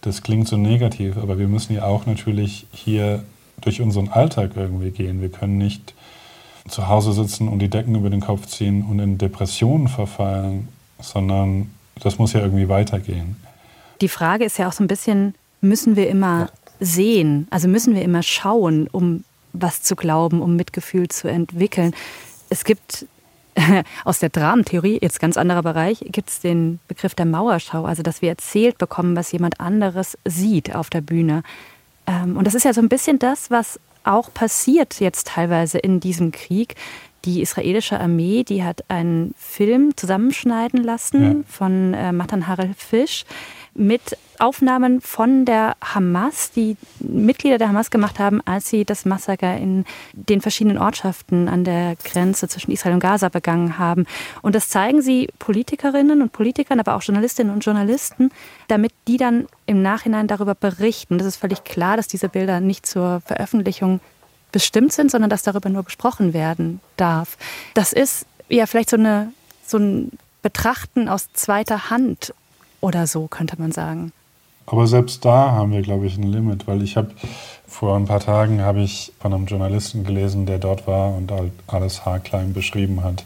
das 0.00 0.22
klingt 0.22 0.48
so 0.48 0.56
negativ, 0.56 1.16
aber 1.16 1.38
wir 1.38 1.48
müssen 1.48 1.74
ja 1.74 1.84
auch 1.84 2.06
natürlich 2.06 2.66
hier 2.72 3.24
durch 3.60 3.80
unseren 3.80 4.08
Alltag 4.08 4.52
irgendwie 4.56 4.90
gehen. 4.90 5.20
Wir 5.20 5.30
können 5.30 5.58
nicht 5.58 5.94
zu 6.68 6.88
Hause 6.88 7.12
sitzen 7.12 7.48
und 7.48 7.58
die 7.58 7.68
Decken 7.68 7.94
über 7.94 8.10
den 8.10 8.20
Kopf 8.20 8.46
ziehen 8.46 8.84
und 8.88 8.98
in 8.98 9.18
Depressionen 9.18 9.88
verfallen, 9.88 10.68
sondern 11.00 11.70
das 12.00 12.18
muss 12.18 12.32
ja 12.32 12.40
irgendwie 12.40 12.68
weitergehen. 12.68 13.36
Die 14.00 14.08
Frage 14.08 14.44
ist 14.44 14.58
ja 14.58 14.68
auch 14.68 14.72
so 14.72 14.82
ein 14.82 14.88
bisschen, 14.88 15.34
müssen 15.60 15.96
wir 15.96 16.08
immer 16.08 16.50
sehen, 16.80 17.46
also 17.50 17.68
müssen 17.68 17.94
wir 17.94 18.02
immer 18.02 18.22
schauen, 18.22 18.88
um 18.90 19.24
was 19.52 19.82
zu 19.82 19.96
glauben, 19.96 20.40
um 20.40 20.56
Mitgefühl 20.56 21.08
zu 21.08 21.28
entwickeln. 21.28 21.94
Es 22.48 22.64
gibt 22.64 23.06
aus 24.04 24.18
der 24.18 24.30
Dramentheorie, 24.30 24.98
jetzt 25.00 25.20
ganz 25.20 25.36
anderer 25.36 25.62
Bereich, 25.62 26.04
gibt 26.08 26.30
es 26.30 26.40
den 26.40 26.80
Begriff 26.88 27.14
der 27.14 27.26
Mauerschau, 27.26 27.84
also 27.84 28.02
dass 28.02 28.22
wir 28.22 28.30
erzählt 28.30 28.78
bekommen, 28.78 29.14
was 29.16 29.32
jemand 29.32 29.60
anderes 29.60 30.16
sieht 30.24 30.74
auf 30.74 30.90
der 30.90 31.00
Bühne. 31.00 31.42
Ähm, 32.06 32.36
und 32.36 32.46
das 32.46 32.54
ist 32.54 32.64
ja 32.64 32.72
so 32.72 32.80
ein 32.80 32.88
bisschen 32.88 33.18
das, 33.18 33.50
was 33.50 33.78
auch 34.04 34.32
passiert 34.32 35.00
jetzt 35.00 35.28
teilweise 35.28 35.78
in 35.78 36.00
diesem 36.00 36.32
Krieg. 36.32 36.74
Die 37.24 37.40
israelische 37.40 38.00
Armee, 38.00 38.42
die 38.42 38.64
hat 38.64 38.84
einen 38.88 39.34
Film 39.38 39.96
zusammenschneiden 39.96 40.82
lassen 40.82 41.22
ja. 41.22 41.44
von 41.46 41.94
äh, 41.94 42.12
Matan 42.12 42.48
Harel 42.48 42.74
Fisch 42.76 43.24
mit 43.74 44.16
Aufnahmen 44.38 45.00
von 45.00 45.44
der 45.44 45.76
Hamas, 45.82 46.50
die 46.50 46.76
Mitglieder 46.98 47.58
der 47.58 47.68
Hamas 47.68 47.90
gemacht 47.90 48.18
haben, 48.18 48.40
als 48.44 48.68
sie 48.68 48.84
das 48.84 49.04
Massaker 49.04 49.56
in 49.56 49.84
den 50.12 50.40
verschiedenen 50.40 50.78
Ortschaften 50.78 51.48
an 51.48 51.64
der 51.64 51.96
Grenze 52.04 52.48
zwischen 52.48 52.72
Israel 52.72 52.94
und 52.94 53.00
Gaza 53.00 53.28
begangen 53.28 53.78
haben. 53.78 54.06
Und 54.42 54.54
das 54.54 54.68
zeigen 54.68 55.00
sie 55.00 55.28
Politikerinnen 55.38 56.22
und 56.22 56.32
Politikern, 56.32 56.80
aber 56.80 56.96
auch 56.96 57.02
Journalistinnen 57.02 57.54
und 57.54 57.64
Journalisten, 57.64 58.30
damit 58.68 58.92
die 59.06 59.16
dann 59.16 59.46
im 59.66 59.80
Nachhinein 59.80 60.26
darüber 60.26 60.54
berichten. 60.54 61.18
Das 61.18 61.26
ist 61.26 61.36
völlig 61.36 61.64
klar, 61.64 61.96
dass 61.96 62.08
diese 62.08 62.28
Bilder 62.28 62.60
nicht 62.60 62.84
zur 62.84 63.22
Veröffentlichung 63.24 64.00
bestimmt 64.50 64.92
sind, 64.92 65.10
sondern 65.10 65.30
dass 65.30 65.42
darüber 65.42 65.70
nur 65.70 65.84
gesprochen 65.84 66.34
werden 66.34 66.80
darf. 66.96 67.38
Das 67.74 67.92
ist 67.92 68.26
ja 68.48 68.66
vielleicht 68.66 68.90
so, 68.90 68.96
eine, 68.96 69.32
so 69.66 69.78
ein 69.78 70.10
Betrachten 70.42 71.08
aus 71.08 71.32
zweiter 71.32 71.90
Hand 71.90 72.34
oder 72.82 73.06
so, 73.06 73.28
könnte 73.28 73.58
man 73.58 73.72
sagen. 73.72 74.12
Aber 74.66 74.86
selbst 74.86 75.24
da 75.24 75.52
haben 75.52 75.72
wir, 75.72 75.80
glaube 75.80 76.06
ich, 76.06 76.18
ein 76.18 76.24
Limit, 76.24 76.66
weil 76.66 76.82
ich 76.82 76.96
habe 76.96 77.12
vor 77.66 77.96
ein 77.96 78.04
paar 78.04 78.20
Tagen 78.20 78.60
habe 78.60 78.82
ich 78.82 79.12
von 79.18 79.32
einem 79.32 79.46
Journalisten 79.46 80.04
gelesen, 80.04 80.44
der 80.44 80.58
dort 80.58 80.86
war 80.86 81.14
und 81.16 81.32
alles 81.66 82.04
haarklein 82.04 82.52
beschrieben 82.52 83.02
hat. 83.02 83.24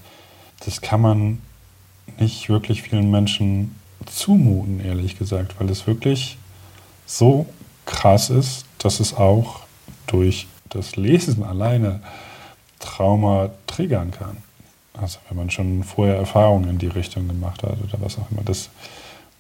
Das 0.65 0.81
kann 0.81 1.01
man 1.01 1.43
nicht 2.19 2.49
wirklich 2.49 2.83
vielen 2.83 3.11
Menschen 3.11 3.75
zumuten, 4.07 4.81
ehrlich 4.81 5.19
gesagt, 5.19 5.59
weil 5.59 5.69
es 5.69 5.87
wirklich 5.87 6.39
so 7.07 7.47
krass 7.85 8.31
ist, 8.31 8.65
dass 8.79 9.01
es 9.01 9.15
auch 9.15 9.61
durch 10.07 10.47
das 10.69 10.97
Lesen 10.97 11.43
alleine 11.43 12.01
Trauma 12.79 13.51
triggern 13.67 14.11
kann. 14.11 14.39
Also 14.95 15.19
wenn 15.29 15.37
man 15.37 15.51
schon 15.51 15.85
vorher 15.85 16.17
Erfahrungen 16.17 16.71
in 16.71 16.79
die 16.79 16.87
Richtung 16.87 17.29
gemacht 17.29 17.63
hat 17.63 17.77
oder 17.83 18.01
was 18.01 18.19
auch 18.19 18.31
immer. 18.31 18.43
Das, 18.45 18.71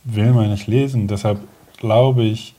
will 0.06 0.32
man 0.32 0.50
nicht 0.50 0.66
lesen. 0.66 1.08
Deshalb 1.08 1.40
glaube 1.76 2.24
ich, 2.24 2.54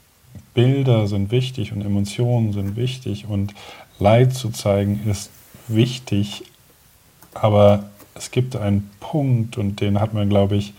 Bilder 0.53 1.07
sind 1.07 1.31
wichtig 1.31 1.71
und 1.71 1.81
Emotionen 1.81 2.53
sind 2.53 2.75
wichtig 2.75 3.25
und 3.27 3.53
Leid 3.99 4.33
zu 4.33 4.49
zeigen 4.51 5.01
ist 5.09 5.31
wichtig. 5.67 6.43
Aber 7.33 7.89
es 8.15 8.31
gibt 8.31 8.55
einen 8.55 8.89
Punkt 8.99 9.57
und 9.57 9.81
den 9.81 9.99
hat 9.99 10.13
man, 10.13 10.29
glaube 10.29 10.55
ich, 10.55 10.73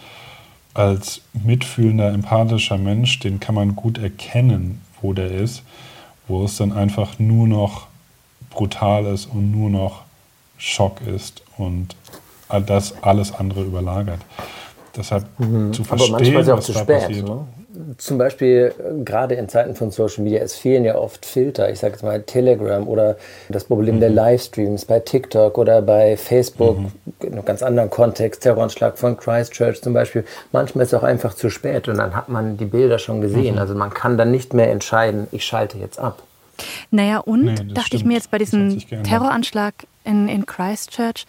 als 0.75 1.23
mitfühlender, 1.33 2.13
empathischer 2.13 2.79
Mensch, 2.79 3.19
den 3.19 3.41
kann 3.41 3.55
man 3.55 3.75
gut 3.75 3.99
erkennen, 3.99 4.81
wo 5.01 5.13
der 5.13 5.31
ist, 5.31 5.63
wo 6.29 6.45
es 6.45 6.57
dann 6.57 6.73
einfach 6.73 7.19
nur 7.19 7.49
noch 7.49 7.87
brutal 8.51 9.07
ist 9.07 9.27
und 9.27 9.51
nur 9.51 9.71
noch 9.71 10.03
Schock 10.57 11.01
ist 11.03 11.43
und 11.57 11.97
das 12.67 13.03
alles 13.03 13.33
andere 13.33 13.63
überlagert. 13.63 14.21
Deshalb 14.99 15.25
mhm. 15.39 15.73
zu 15.73 15.85
verstehen, 15.85 16.15
Aber 16.15 16.21
manchmal 16.21 16.43
ist 16.43 16.49
es 16.49 16.55
auch 16.55 16.61
zu 16.61 16.73
spät. 16.73 17.25
Ne? 17.25 17.47
Zum 17.99 18.19
Beispiel 18.19 18.75
äh, 18.79 19.05
gerade 19.05 19.37
in 19.37 19.49
Zeiten 19.49 19.75
von 19.75 19.91
Social 19.91 20.25
Media, 20.25 20.41
es 20.41 20.57
fehlen 20.57 20.85
ja 20.85 20.97
oft 20.97 21.25
Filter. 21.25 21.71
Ich 21.71 21.79
sage 21.79 21.93
jetzt 21.93 22.03
mal 22.03 22.21
Telegram 22.23 22.87
oder 22.89 23.17
das 23.49 23.65
Problem 23.65 23.97
mhm. 23.97 24.01
der 24.01 24.11
Livestreams 24.11 24.85
bei 24.85 24.99
TikTok 24.99 25.57
oder 25.57 25.81
bei 25.81 26.17
Facebook, 26.17 26.79
mhm. 26.79 26.93
in 27.21 27.33
einem 27.33 27.45
ganz 27.45 27.63
anderen 27.63 27.91
Kontext, 27.91 28.43
Terroranschlag 28.43 28.99
von 28.99 29.17
Christchurch 29.17 29.81
zum 29.81 29.93
Beispiel. 29.95 30.25
Manchmal 30.51 30.83
ist 30.83 30.93
es 30.93 30.99
auch 30.99 31.05
einfach 31.05 31.35
zu 31.35 31.49
spät 31.49 31.89
und 31.89 31.99
dann 31.99 32.17
hat 32.17 32.29
man 32.29 32.57
die 32.57 32.65
Bilder 32.65 32.99
schon 32.99 33.21
gesehen. 33.21 33.55
Mhm. 33.55 33.61
Also 33.61 33.75
man 33.75 33.91
kann 33.91 34.19
dann 34.19 34.33
nicht 34.33 34.53
mehr 34.53 34.71
entscheiden, 34.71 35.29
ich 35.31 35.45
schalte 35.45 35.79
jetzt 35.79 36.01
ab. 36.01 36.23
Naja, 36.91 37.19
und 37.19 37.45
nee, 37.45 37.55
dachte 37.55 37.83
stimmt. 37.83 38.01
ich 38.01 38.05
mir 38.05 38.15
jetzt 38.15 38.31
bei 38.33 38.39
diesem 38.39 38.81
Terroranschlag 39.05 39.75
in, 40.05 40.29
in 40.29 40.45
Christchurch, 40.45 41.27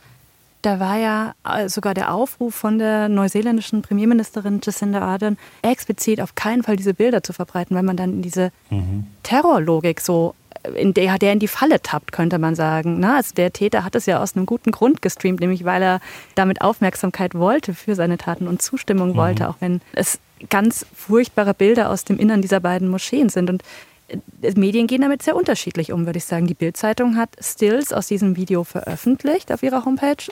da 0.62 0.80
war 0.80 0.98
ja 0.98 1.34
äh, 1.46 1.70
sogar 1.70 1.94
der 1.94 2.14
Aufruf 2.14 2.54
von 2.54 2.80
der 2.80 3.08
neuseeländischen 3.08 3.82
Premierministerin 3.82 4.60
Jacinda 4.64 5.02
Ardern 5.02 5.38
explizit 5.62 6.20
auf 6.22 6.36
keinen 6.36 6.64
Fall 6.64 6.76
diese 6.76 6.94
Bilder 6.94 7.24
zu 7.24 7.34
verbreiten, 7.34 7.76
weil 7.76 7.84
man 7.84 7.98
dann 7.98 8.14
in 8.14 8.22
diese 8.22 8.52
mhm. 8.70 9.08
Terrorlogik 9.24 10.02
so 10.02 10.36
äh, 10.64 10.82
in 10.82 10.94
der, 10.94 11.18
der 11.18 11.34
in 11.34 11.40
die 11.40 11.48
Falle 11.48 11.82
tappt, 11.82 12.12
könnte 12.12 12.40
man 12.40 12.56
sagen. 12.56 13.00
Na, 13.00 13.12
ne? 13.12 13.16
also 13.18 13.34
der 13.36 13.54
Täter 13.54 13.84
hat 13.86 13.96
es 13.96 14.06
ja 14.06 14.22
aus 14.22 14.36
einem 14.36 14.46
guten 14.46 14.72
Grund 14.72 15.02
gestreamt, 15.02 15.40
nämlich 15.40 15.64
weil 15.64 15.82
er 15.82 16.02
damit 16.36 16.62
Aufmerksamkeit 16.62 17.36
wollte 17.36 17.74
für 17.74 17.96
seine 17.96 18.18
Taten 18.18 18.48
und 18.48 18.62
Zustimmung 18.62 19.12
mhm. 19.12 19.16
wollte, 19.16 19.50
auch 19.50 19.56
wenn 19.62 19.82
es 19.94 20.20
ganz 20.50 20.86
furchtbare 20.94 21.54
Bilder 21.54 21.90
aus 21.90 22.04
dem 22.04 22.18
Innern 22.18 22.42
dieser 22.42 22.60
beiden 22.60 22.90
Moscheen 22.90 23.30
sind. 23.30 23.50
Und 23.50 23.64
äh, 24.10 24.52
Medien 24.56 24.88
gehen 24.88 25.02
damit 25.02 25.24
sehr 25.24 25.36
unterschiedlich 25.36 25.94
um, 25.94 26.06
würde 26.06 26.18
ich 26.18 26.26
sagen. 26.26 26.48
Die 26.48 26.54
Bildzeitung 26.54 27.16
hat 27.16 27.30
Stills 27.40 27.94
aus 27.94 28.08
diesem 28.08 28.36
Video 28.36 28.64
veröffentlicht 28.64 29.52
auf 29.54 29.64
ihrer 29.64 29.86
Homepage 29.86 30.26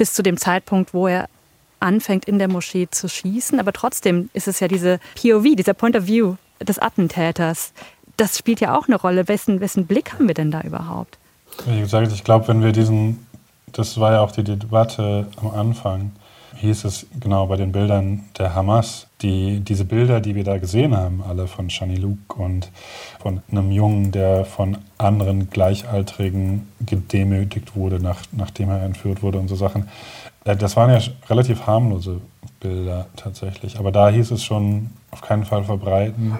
bis 0.00 0.14
zu 0.14 0.22
dem 0.22 0.38
Zeitpunkt, 0.38 0.94
wo 0.94 1.08
er 1.08 1.28
anfängt, 1.78 2.24
in 2.24 2.38
der 2.38 2.48
Moschee 2.48 2.88
zu 2.90 3.06
schießen. 3.06 3.60
Aber 3.60 3.74
trotzdem 3.74 4.30
ist 4.32 4.48
es 4.48 4.58
ja 4.58 4.66
diese 4.66 4.98
POV, 5.14 5.54
dieser 5.54 5.74
Point 5.74 5.94
of 5.94 6.06
View 6.06 6.36
des 6.58 6.78
Attentäters. 6.78 7.74
Das 8.16 8.38
spielt 8.38 8.60
ja 8.60 8.78
auch 8.78 8.88
eine 8.88 8.96
Rolle. 8.96 9.28
Wessen, 9.28 9.60
wessen 9.60 9.86
Blick 9.86 10.14
haben 10.14 10.26
wir 10.26 10.32
denn 10.32 10.50
da 10.50 10.62
überhaupt? 10.62 11.18
Wie 11.66 11.80
gesagt, 11.80 12.10
ich 12.12 12.24
glaube, 12.24 12.48
wenn 12.48 12.62
wir 12.62 12.72
diesen, 12.72 13.26
das 13.72 14.00
war 14.00 14.12
ja 14.12 14.20
auch 14.20 14.32
die 14.32 14.42
Debatte 14.42 15.26
am 15.36 15.50
Anfang, 15.50 16.12
hieß 16.56 16.84
es 16.84 17.06
genau 17.20 17.46
bei 17.46 17.56
den 17.56 17.70
Bildern 17.70 18.24
der 18.38 18.54
Hamas, 18.54 19.06
die, 19.22 19.60
diese 19.60 19.84
Bilder, 19.84 20.20
die 20.20 20.34
wir 20.34 20.44
da 20.44 20.58
gesehen 20.58 20.96
haben, 20.96 21.22
alle 21.26 21.46
von 21.46 21.68
Shani 21.68 21.96
Luke 21.96 22.34
und 22.36 22.70
von 23.20 23.42
einem 23.50 23.70
Jungen, 23.70 24.12
der 24.12 24.44
von 24.44 24.78
anderen 24.98 25.50
Gleichaltrigen 25.50 26.68
gedemütigt 26.84 27.76
wurde, 27.76 28.00
nach, 28.00 28.22
nachdem 28.32 28.70
er 28.70 28.82
entführt 28.82 29.22
wurde 29.22 29.38
und 29.38 29.48
so 29.48 29.56
Sachen. 29.56 29.88
Äh, 30.44 30.56
das 30.56 30.76
waren 30.76 30.90
ja 30.90 31.00
relativ 31.28 31.66
harmlose 31.66 32.20
Bilder 32.60 33.06
tatsächlich. 33.16 33.78
Aber 33.78 33.92
da 33.92 34.08
hieß 34.08 34.30
es 34.30 34.42
schon, 34.42 34.90
auf 35.10 35.20
keinen 35.20 35.44
Fall 35.44 35.64
verbreiten. 35.64 36.38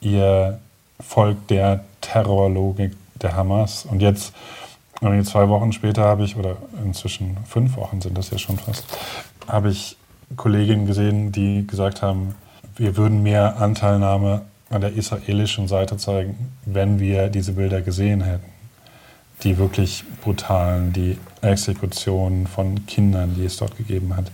Ihr 0.00 0.58
folgt 1.00 1.50
der 1.50 1.84
Terrorlogik 2.00 2.96
der 3.20 3.36
Hamas. 3.36 3.86
Und 3.86 4.00
jetzt, 4.00 4.32
zwei 5.00 5.48
Wochen 5.48 5.72
später 5.72 6.04
habe 6.04 6.24
ich, 6.24 6.36
oder 6.36 6.56
inzwischen 6.84 7.36
fünf 7.44 7.76
Wochen 7.76 8.00
sind 8.00 8.16
das 8.16 8.30
ja 8.30 8.38
schon 8.38 8.58
fast, 8.58 8.84
habe 9.46 9.70
ich 9.70 9.96
Kolleginnen 10.34 10.86
gesehen, 10.86 11.30
die 11.30 11.66
gesagt 11.66 12.02
haben, 12.02 12.34
wir 12.76 12.96
würden 12.96 13.22
mehr 13.22 13.58
Anteilnahme 13.58 14.42
an 14.70 14.80
der 14.80 14.92
israelischen 14.94 15.68
Seite 15.68 15.96
zeigen, 15.96 16.52
wenn 16.64 16.98
wir 16.98 17.28
diese 17.28 17.52
Bilder 17.52 17.80
gesehen 17.82 18.22
hätten. 18.22 18.56
die 19.42 19.58
wirklich 19.58 20.04
brutalen, 20.22 20.92
die 20.92 21.18
Exekutionen 21.42 22.46
von 22.46 22.86
Kindern, 22.86 23.34
die 23.34 23.44
es 23.44 23.58
dort 23.58 23.76
gegeben 23.76 24.16
hat. 24.16 24.30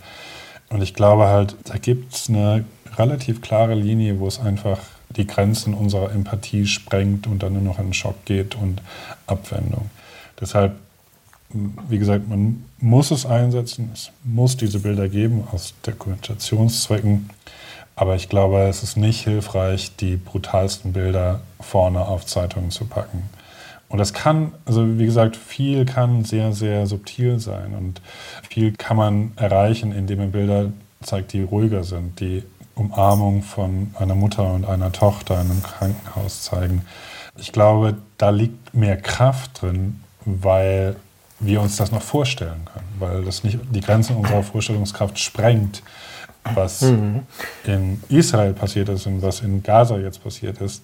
Und 0.69 0.81
ich 0.81 0.95
glaube 0.95 1.27
halt, 1.27 1.57
da 1.65 1.77
gibt 1.77 2.15
es 2.15 2.29
eine 2.29 2.65
relativ 2.97 3.43
klare 3.43 3.75
Linie, 3.75 4.21
wo 4.21 4.29
es 4.29 4.39
einfach 4.39 4.79
die 5.11 5.27
Grenzen 5.27 5.75
unserer 5.75 6.13
Empathie 6.13 6.67
sprengt 6.67 7.27
und 7.27 7.43
dann 7.43 7.55
nur 7.55 7.63
noch 7.63 7.79
in 7.79 7.93
Schock 7.93 8.25
geht 8.25 8.55
und 8.55 8.81
Abwendung. 9.27 9.91
Deshalb, 10.41 10.77
wie 11.89 11.99
gesagt, 11.99 12.29
man 12.29 12.65
muss 12.79 13.11
es 13.11 13.27
einsetzen, 13.27 13.91
es 13.93 14.11
muss 14.25 14.57
diese 14.57 14.81
Bilder 14.81 15.09
geben 15.09 15.45
aus 15.53 15.75
Dokumentationszwecken. 15.83 17.31
Aber 17.95 18.17
ich 18.17 18.29
glaube, 18.29 18.63
es 18.63 18.83
ist 18.83 18.97
nicht 18.97 19.23
hilfreich, 19.25 19.97
die 19.97 20.17
brutalsten 20.17 20.93
Bilder 20.93 21.41
vorne 21.61 22.01
auf 22.01 22.27
Zeitungen 22.27 22.71
zu 22.71 22.87
packen. 22.87 23.29
Und 23.89 23.99
das 23.99 24.15
kann, 24.15 24.53
also 24.65 24.99
wie 24.99 25.05
gesagt, 25.05 25.37
viel 25.37 25.85
kann 25.85 26.25
sehr, 26.25 26.55
sehr 26.55 26.87
subtil 26.87 27.39
sein 27.39 27.75
und 27.75 28.01
viel 28.49 28.73
kann 28.73 28.97
man 28.97 29.33
erreichen, 29.37 29.93
indem 29.93 30.21
man 30.21 30.33
Bilder 30.33 30.73
zeigt, 31.03 31.35
die 31.35 31.43
ruhiger 31.43 31.85
sind, 31.85 32.19
die 32.19 32.43
Umarmung 32.75 33.43
von 33.43 33.95
einer 33.99 34.15
Mutter 34.15 34.51
und 34.55 34.65
einer 34.65 34.93
Tochter 34.93 35.35
in 35.43 35.51
einem 35.51 35.63
Krankenhaus 35.63 36.43
zeigen. 36.43 36.87
Ich 37.37 37.53
glaube, 37.53 37.99
da 38.17 38.31
liegt 38.31 38.73
mehr 38.73 38.97
Kraft 38.97 39.61
drin, 39.61 40.01
weil 40.25 40.97
wir 41.43 41.61
uns 41.61 41.77
das 41.77 41.91
noch 41.91 42.03
vorstellen 42.03 42.65
können, 42.73 42.95
weil 42.99 43.25
das 43.25 43.45
nicht 43.45 43.59
die 43.71 43.81
Grenzen 43.81 44.17
unserer 44.17 44.43
Vorstellungskraft 44.43 45.19
sprengt, 45.19 45.83
was 46.55 46.83
mhm. 46.83 47.23
in 47.65 48.03
Israel 48.09 48.53
passiert 48.53 48.89
ist 48.89 49.07
und 49.07 49.23
was 49.23 49.41
in 49.41 49.63
Gaza 49.63 49.99
jetzt 49.99 50.23
passiert 50.23 50.61
ist. 50.61 50.83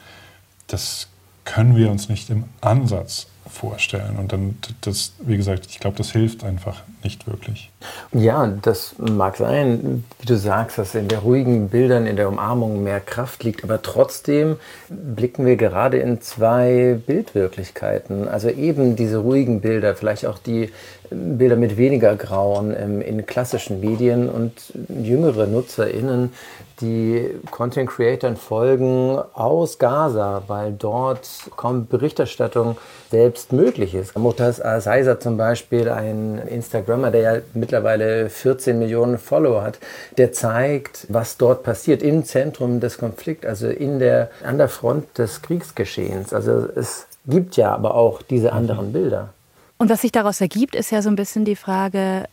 Das 0.67 1.09
können 1.45 1.77
wir 1.77 1.91
uns 1.91 2.09
nicht 2.09 2.29
im 2.31 2.45
Ansatz 2.61 3.27
vorstellen. 3.49 4.17
Und 4.17 4.33
dann, 4.33 4.59
das, 4.83 5.15
wie 5.21 5.37
gesagt, 5.37 5.67
ich 5.67 5.81
glaube, 5.81 5.97
das 5.97 6.13
hilft 6.13 6.45
einfach 6.45 6.83
nicht 7.03 7.27
wirklich. 7.27 7.71
Ja, 8.13 8.47
das 8.63 8.95
mag 8.99 9.37
sein, 9.37 10.05
wie 10.19 10.27
du 10.27 10.37
sagst, 10.37 10.79
dass 10.79 10.95
in 10.95 11.09
der 11.09 11.21
ruhigen 11.21 11.69
Bildern, 11.69 12.07
in 12.07 12.17
der 12.17 12.29
Umarmung 12.29 12.83
mehr 12.83 13.01
Kraft 13.01 13.45
liegt. 13.45 13.63
Aber 13.63 13.83
trotzdem 13.83 14.57
blicken 14.89 15.47
wir 15.47 15.57
gerade 15.57 15.99
in 15.99 16.21
zwei 16.21 16.99
Bildwirklichkeiten. 17.07 18.27
Also 18.27 18.49
eben 18.49 18.97
diese 18.97 19.19
ruhigen 19.19 19.61
Bilder, 19.61 19.95
vielleicht 19.95 20.27
auch 20.27 20.39
die 20.39 20.71
Bilder 21.11 21.57
mit 21.57 21.77
weniger 21.77 22.17
Grauen 22.17 22.75
in 22.75 23.25
klassischen 23.25 23.81
Medien 23.81 24.29
und 24.29 24.53
jüngere 24.89 25.47
NutzerInnen, 25.47 26.33
die 26.81 27.31
Content 27.51 27.89
Creatoren 27.89 28.37
folgen 28.37 29.19
aus 29.33 29.79
Gaza, 29.79 30.43
weil 30.47 30.73
dort 30.73 31.29
kaum 31.57 31.87
Berichterstattung 31.87 32.77
selbst 33.11 33.53
möglich 33.53 33.95
ist. 33.95 34.17
Motas 34.17 34.57
Seiser 34.57 35.19
zum 35.19 35.39
Beispiel, 35.39 35.89
ein 35.89 36.39
Instagrammer, 36.47 37.11
der 37.11 37.21
ja 37.21 37.41
mittlerweile 37.69 38.31
14 38.31 38.79
Millionen 38.79 39.19
Follower 39.19 39.63
hat, 39.63 39.79
der 40.17 40.33
zeigt, 40.33 41.07
was 41.11 41.37
dort 41.37 41.65
passiert 41.65 42.03
im 42.03 42.25
Zentrum 42.25 42.81
des 42.81 42.97
Konflikts, 42.97 43.47
also 43.47 43.69
in 43.69 43.99
der, 43.99 44.31
an 44.43 44.57
der 44.57 44.71
Front 44.71 45.19
des 45.19 45.43
Kriegsgeschehens. 45.43 46.33
Also 46.33 46.67
es 46.75 47.07
gibt 47.27 47.59
ja 47.59 47.75
aber 47.75 47.95
auch 47.95 48.23
diese 48.23 48.55
anderen 48.55 48.95
Bilder. 48.95 49.35
Und 49.77 49.91
was 49.91 50.01
sich 50.01 50.13
daraus 50.13 50.41
ergibt, 50.41 50.75
ist 50.75 50.91
ja 50.91 51.03
so 51.03 51.11
ein 51.11 51.17
bisschen 51.17 51.45
die 51.45 51.57
Frage, 51.57 52.25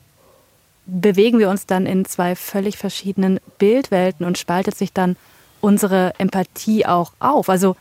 bewegen 0.85 1.37
wir 1.37 1.49
uns 1.49 1.65
dann 1.65 1.85
in 1.85 2.05
zwei 2.05 2.37
völlig 2.37 2.77
verschiedenen 2.77 3.41
Bildwelten 3.57 4.25
und 4.25 4.37
spaltet 4.37 4.77
sich 4.77 4.93
dann 4.93 5.17
unsere 5.59 6.13
Empathie 6.17 6.85
auch 6.85 7.11
auf? 7.19 7.49
Also 7.49 7.75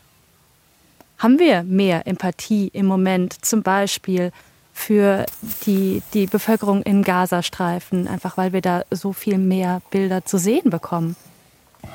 haben 1.19 1.39
wir 1.39 1.63
mehr 1.63 2.09
Empathie 2.09 2.69
im 2.73 2.87
Moment 2.87 3.45
zum 3.45 3.63
Beispiel 3.63 4.33
für 4.75 5.25
die, 5.65 6.03
die 6.13 6.27
Bevölkerung 6.27 6.83
in 6.83 7.03
Gazastreifen, 7.03 8.09
einfach 8.09 8.37
weil 8.37 8.53
wir 8.53 8.61
da 8.61 8.83
so 8.91 9.13
viel 9.13 9.39
mehr 9.39 9.81
Bilder 9.91 10.27
zu 10.27 10.37
sehen 10.37 10.69
bekommen? 10.69 11.17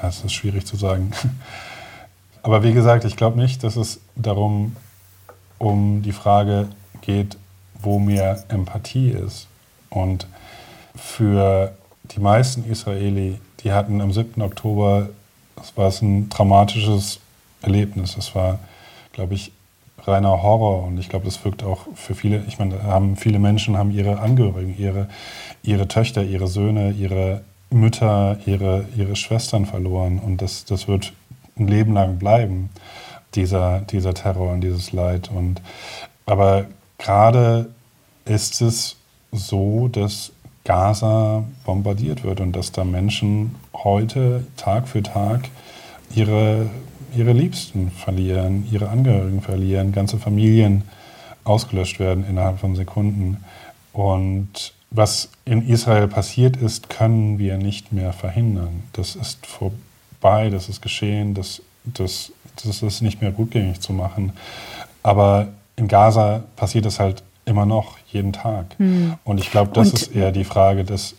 Das 0.02 0.24
ist 0.24 0.34
schwierig 0.34 0.66
zu 0.66 0.78
sagen. 0.78 1.12
Aber 2.42 2.64
wie 2.64 2.74
gesagt, 2.74 3.04
ich 3.04 3.18
glaube 3.18 3.38
nicht, 3.38 3.64
dass 3.64 3.76
es 3.76 4.00
darum 4.16 4.76
um 5.58 6.02
die 6.02 6.14
Frage 6.14 6.70
geht, 7.02 7.38
wo 7.82 8.00
mehr 8.00 8.44
Empathie 8.48 9.10
ist. 9.10 9.48
Und 9.90 10.26
für 10.96 11.74
die 12.06 12.22
meisten 12.22 12.64
Israeli, 12.64 13.40
die 13.60 13.74
hatten 13.74 14.00
am 14.00 14.14
7. 14.14 14.42
Oktober, 14.42 15.10
das 15.58 15.76
war 15.76 15.92
ein 16.02 16.30
dramatisches 16.30 17.20
Erlebnis. 17.62 18.16
Das 18.16 18.34
war, 18.36 18.60
glaube 19.12 19.34
ich, 19.34 19.52
reiner 20.08 20.42
Horror 20.42 20.84
und 20.84 21.00
ich 21.00 21.10
glaube, 21.10 21.26
das 21.26 21.44
wirkt 21.44 21.64
auch 21.64 21.88
für 21.96 22.16
viele, 22.16 22.44
ich 22.48 22.60
meine, 22.60 22.84
haben 22.84 23.16
viele 23.16 23.40
Menschen 23.40 23.78
haben 23.78 23.92
ihre 23.92 24.20
Angehörigen, 24.20 24.76
ihre, 24.78 25.08
ihre 25.64 25.88
Töchter, 25.88 26.24
ihre 26.24 26.48
Söhne, 26.48 26.92
ihre 26.92 27.42
Mütter, 27.70 28.38
ihre, 28.46 28.86
ihre 28.96 29.16
Schwestern 29.16 29.66
verloren 29.66 30.20
und 30.20 30.42
das, 30.42 30.66
das 30.66 30.88
wird 30.88 31.14
ein 31.58 31.68
Leben 31.68 31.94
lang 31.94 32.18
bleiben, 32.18 32.70
dieser, 33.36 33.82
dieser 33.82 34.14
Terror 34.14 34.54
und 34.54 34.62
dieses 34.62 34.92
Leid. 34.92 35.30
Und, 35.34 35.62
aber 36.26 36.66
gerade 36.98 37.70
ist 38.26 38.62
es 38.62 38.96
so, 39.32 39.88
dass 39.88 40.32
Gaza 40.64 41.44
bombardiert 41.66 42.24
wird 42.24 42.42
und 42.42 42.56
dass 42.56 42.72
da 42.72 42.84
Menschen 42.84 43.56
heute 43.74 44.46
Tag 44.58 44.88
für 44.88 45.04
Tag 45.04 45.50
ihre, 46.14 46.70
ihre 47.16 47.34
Liebsten 47.34 47.92
verlieren, 47.92 48.68
ihre 48.72 48.90
Angehörigen 48.90 49.42
verlieren, 49.42 49.92
ganze 49.92 50.18
Familien 50.18 50.84
ausgelöscht 51.44 52.00
werden 52.00 52.26
innerhalb 52.28 52.60
von 52.60 52.76
Sekunden. 52.76 53.38
Und 53.94 54.74
was 54.92 55.30
in 55.46 55.68
Israel 55.68 56.08
passiert 56.08 56.58
ist, 56.58 56.90
können 56.90 57.40
wir 57.40 57.58
nicht 57.58 57.92
mehr 57.92 58.14
verhindern. 58.14 58.84
Das 58.94 59.16
ist 59.16 59.46
vorbei, 59.46 60.50
das 60.50 60.70
ist 60.70 60.82
geschehen, 60.82 61.34
das, 61.34 61.62
das, 61.86 62.32
das 62.64 62.82
ist 62.82 63.02
nicht 63.02 63.22
mehr 63.22 63.38
rückgängig 63.38 63.80
zu 63.82 63.94
machen. 63.94 64.34
Aber 65.04 65.50
in 65.76 65.88
Gaza 65.88 66.44
passiert 66.56 66.86
es 66.86 67.00
halt 67.00 67.24
immer 67.46 67.66
noch, 67.66 67.98
jeden 68.12 68.34
Tag. 68.34 68.80
Mhm. 68.80 69.16
Und 69.24 69.40
ich 69.40 69.52
glaube, 69.52 69.72
das 69.74 69.90
Und 69.90 70.02
ist 70.02 70.16
eher 70.16 70.32
die 70.32 70.44
Frage, 70.44 70.84
dass, 70.84 71.16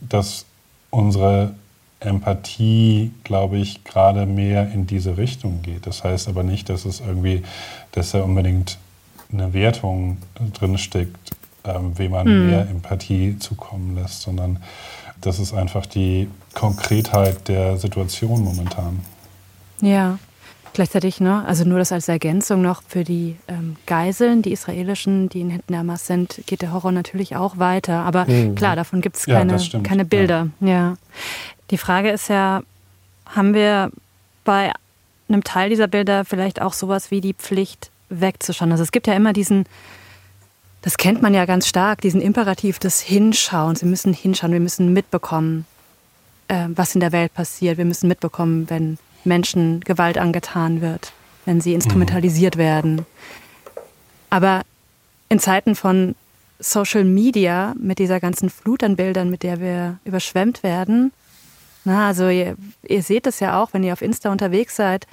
dass 0.00 0.44
unsere 0.90 1.54
Empathie, 2.04 3.12
glaube 3.24 3.58
ich, 3.58 3.84
gerade 3.84 4.26
mehr 4.26 4.70
in 4.72 4.86
diese 4.86 5.16
Richtung 5.16 5.62
geht. 5.62 5.86
Das 5.86 6.04
heißt 6.04 6.28
aber 6.28 6.42
nicht, 6.42 6.68
dass 6.68 6.84
es 6.84 7.00
irgendwie, 7.00 7.42
dass 7.92 8.12
da 8.12 8.22
unbedingt 8.22 8.78
eine 9.32 9.52
Wertung 9.52 10.18
drin 10.58 10.78
steckt, 10.78 11.30
ähm, 11.64 11.96
wem 11.96 12.12
man 12.12 12.26
mhm. 12.26 12.50
mehr 12.50 12.68
Empathie 12.68 13.38
zukommen 13.38 13.94
lässt, 13.94 14.22
sondern 14.22 14.58
das 15.20 15.38
ist 15.38 15.54
einfach 15.54 15.86
die 15.86 16.28
Konkretheit 16.54 17.48
der 17.48 17.76
Situation 17.78 18.42
momentan. 18.42 19.00
Ja. 19.80 20.18
Gleichzeitig, 20.74 21.20
ne, 21.20 21.44
also 21.46 21.64
nur 21.64 21.78
das 21.78 21.92
als 21.92 22.08
Ergänzung 22.08 22.62
noch 22.62 22.82
für 22.86 23.04
die 23.04 23.36
ähm, 23.46 23.76
Geiseln, 23.86 24.40
die 24.40 24.52
israelischen, 24.52 25.28
die 25.28 25.42
in 25.42 25.50
Händen 25.50 25.76
Hamas 25.76 26.06
sind, 26.06 26.40
geht 26.46 26.62
der 26.62 26.72
Horror 26.72 26.92
natürlich 26.92 27.36
auch 27.36 27.58
weiter. 27.58 28.00
Aber 28.04 28.24
mhm. 28.24 28.54
klar, 28.54 28.74
davon 28.74 29.02
gibt 29.02 29.16
es 29.16 29.26
keine, 29.26 29.56
ja, 29.56 29.80
keine 29.80 30.06
Bilder. 30.06 30.48
Ja. 30.60 30.68
ja. 30.68 30.94
Die 31.70 31.76
Frage 31.76 32.10
ist 32.10 32.28
ja, 32.28 32.62
haben 33.26 33.52
wir 33.52 33.90
bei 34.44 34.72
einem 35.28 35.44
Teil 35.44 35.68
dieser 35.68 35.88
Bilder 35.88 36.24
vielleicht 36.24 36.62
auch 36.62 36.72
sowas 36.72 37.10
wie 37.10 37.20
die 37.20 37.34
Pflicht 37.34 37.90
wegzuschauen? 38.08 38.72
Also 38.72 38.82
es 38.82 38.92
gibt 38.92 39.06
ja 39.06 39.14
immer 39.14 39.34
diesen, 39.34 39.66
das 40.80 40.96
kennt 40.96 41.20
man 41.20 41.34
ja 41.34 41.44
ganz 41.44 41.68
stark, 41.68 42.00
diesen 42.00 42.22
Imperativ 42.22 42.78
des 42.78 43.00
Hinschauens. 43.00 43.82
Wir 43.82 43.88
müssen 43.88 44.14
hinschauen, 44.14 44.52
wir 44.52 44.60
müssen 44.60 44.94
mitbekommen, 44.94 45.66
äh, 46.48 46.68
was 46.68 46.94
in 46.94 47.00
der 47.00 47.12
Welt 47.12 47.34
passiert. 47.34 47.76
Wir 47.76 47.84
müssen 47.84 48.08
mitbekommen, 48.08 48.70
wenn 48.70 48.98
Menschen 49.24 49.80
Gewalt 49.80 50.18
angetan 50.18 50.80
wird, 50.80 51.12
wenn 51.44 51.60
sie 51.60 51.74
instrumentalisiert 51.74 52.56
mhm. 52.56 52.60
werden. 52.60 53.06
Aber 54.30 54.62
in 55.28 55.38
Zeiten 55.38 55.74
von 55.74 56.14
Social 56.58 57.04
Media, 57.04 57.74
mit 57.78 57.98
dieser 57.98 58.20
ganzen 58.20 58.50
Flut 58.50 58.82
an 58.84 58.96
Bildern, 58.96 59.30
mit 59.30 59.42
der 59.42 59.60
wir 59.60 59.98
überschwemmt 60.04 60.62
werden, 60.62 61.12
na, 61.84 62.06
also 62.06 62.28
ihr, 62.28 62.56
ihr 62.86 63.02
seht 63.02 63.26
es 63.26 63.40
ja 63.40 63.60
auch, 63.60 63.72
wenn 63.72 63.82
ihr 63.82 63.92
auf 63.92 64.02
Insta 64.02 64.30
unterwegs 64.30 64.76
seid, 64.76 65.06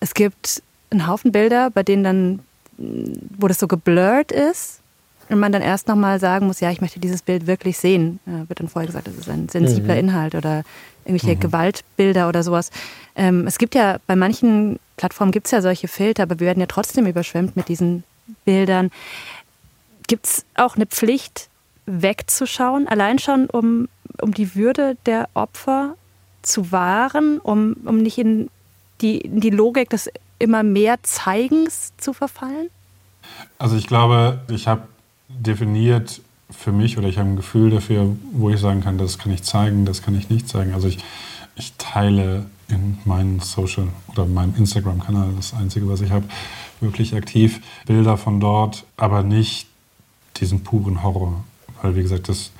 es 0.00 0.14
gibt 0.14 0.62
einen 0.90 1.06
Haufen 1.06 1.32
Bilder, 1.32 1.70
bei 1.70 1.82
denen 1.82 2.04
dann, 2.04 2.40
wo 2.76 3.48
das 3.48 3.58
so 3.58 3.66
geblurrt 3.66 4.30
ist, 4.30 4.77
und 5.28 5.38
man 5.38 5.52
dann 5.52 5.62
erst 5.62 5.88
nochmal 5.88 6.20
sagen 6.20 6.46
muss, 6.46 6.60
ja, 6.60 6.70
ich 6.70 6.80
möchte 6.80 7.00
dieses 7.00 7.22
Bild 7.22 7.46
wirklich 7.46 7.78
sehen. 7.78 8.20
Ja, 8.26 8.48
wird 8.48 8.60
dann 8.60 8.68
vorher 8.68 8.86
gesagt, 8.86 9.06
das 9.06 9.14
ist 9.14 9.28
ein 9.28 9.48
sensibler 9.48 9.94
mhm. 9.94 10.00
Inhalt 10.00 10.34
oder 10.34 10.64
irgendwelche 11.04 11.36
mhm. 11.36 11.40
Gewaltbilder 11.40 12.28
oder 12.28 12.42
sowas. 12.42 12.70
Ähm, 13.16 13.46
es 13.46 13.58
gibt 13.58 13.74
ja, 13.74 13.98
bei 14.06 14.16
manchen 14.16 14.78
Plattformen 14.96 15.32
gibt 15.32 15.46
es 15.46 15.52
ja 15.52 15.62
solche 15.62 15.88
Filter, 15.88 16.24
aber 16.24 16.40
wir 16.40 16.46
werden 16.46 16.60
ja 16.60 16.66
trotzdem 16.66 17.06
überschwemmt 17.06 17.56
mit 17.56 17.68
diesen 17.68 18.04
Bildern. 18.44 18.90
Gibt 20.06 20.26
es 20.26 20.44
auch 20.54 20.76
eine 20.76 20.86
Pflicht, 20.86 21.48
wegzuschauen, 21.86 22.86
allein 22.86 23.18
schon, 23.18 23.46
um, 23.46 23.88
um 24.20 24.32
die 24.32 24.54
Würde 24.54 24.96
der 25.06 25.28
Opfer 25.34 25.94
zu 26.42 26.70
wahren, 26.70 27.38
um, 27.38 27.76
um 27.84 27.98
nicht 27.98 28.18
in 28.18 28.50
die, 29.00 29.18
in 29.18 29.40
die 29.40 29.50
Logik 29.50 29.90
des 29.90 30.10
immer 30.38 30.62
mehr 30.62 31.02
Zeigens 31.02 31.92
zu 31.96 32.12
verfallen? 32.12 32.68
Also 33.58 33.76
ich 33.76 33.86
glaube, 33.86 34.40
ich 34.48 34.68
habe 34.68 34.82
definiert 35.28 36.20
für 36.50 36.72
mich 36.72 36.98
oder 36.98 37.08
ich 37.08 37.18
habe 37.18 37.28
ein 37.28 37.36
Gefühl 37.36 37.70
dafür, 37.70 38.16
wo 38.32 38.50
ich 38.50 38.60
sagen 38.60 38.80
kann, 38.80 38.98
das 38.98 39.18
kann 39.18 39.32
ich 39.32 39.42
zeigen, 39.42 39.84
das 39.84 40.02
kann 40.02 40.16
ich 40.16 40.30
nicht 40.30 40.48
zeigen. 40.48 40.72
Also 40.72 40.88
ich, 40.88 40.98
ich 41.56 41.74
teile 41.76 42.46
in 42.68 42.98
meinem 43.04 43.40
Social 43.40 43.88
oder 44.08 44.26
meinem 44.26 44.54
Instagram-Kanal, 44.56 45.32
das 45.36 45.54
Einzige, 45.54 45.88
was 45.88 46.00
ich 46.00 46.10
habe, 46.10 46.26
wirklich 46.80 47.14
aktiv 47.14 47.60
Bilder 47.86 48.16
von 48.16 48.40
dort, 48.40 48.84
aber 48.96 49.22
nicht 49.22 49.66
diesen 50.36 50.62
puren 50.62 51.02
Horror. 51.02 51.44
Weil, 51.82 51.96
wie 51.96 52.02
gesagt, 52.02 52.28
das, 52.28 52.52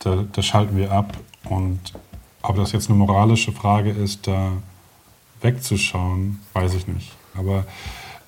da, 0.00 0.24
da 0.30 0.42
schalten 0.42 0.76
wir 0.76 0.92
ab. 0.92 1.16
Und 1.44 1.78
ob 2.42 2.56
das 2.56 2.72
jetzt 2.72 2.88
eine 2.88 2.98
moralische 2.98 3.52
Frage 3.52 3.90
ist, 3.90 4.26
da 4.26 4.52
wegzuschauen, 5.40 6.40
weiß 6.52 6.74
ich 6.74 6.88
nicht. 6.88 7.12
Aber 7.34 7.64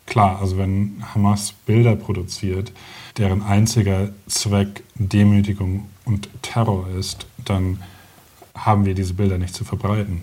klar, 0.06 0.38
also 0.40 0.58
wenn 0.58 1.02
Hamas 1.14 1.52
Bilder 1.66 1.96
produziert, 1.96 2.72
deren 3.18 3.42
einziger 3.42 4.10
Zweck 4.28 4.84
Demütigung 4.94 5.88
und 6.04 6.28
Terror 6.42 6.88
ist, 6.96 7.26
dann 7.44 7.82
haben 8.54 8.84
wir 8.84 8.94
diese 8.94 9.14
Bilder 9.14 9.38
nicht 9.38 9.54
zu 9.54 9.64
verbreiten. 9.64 10.22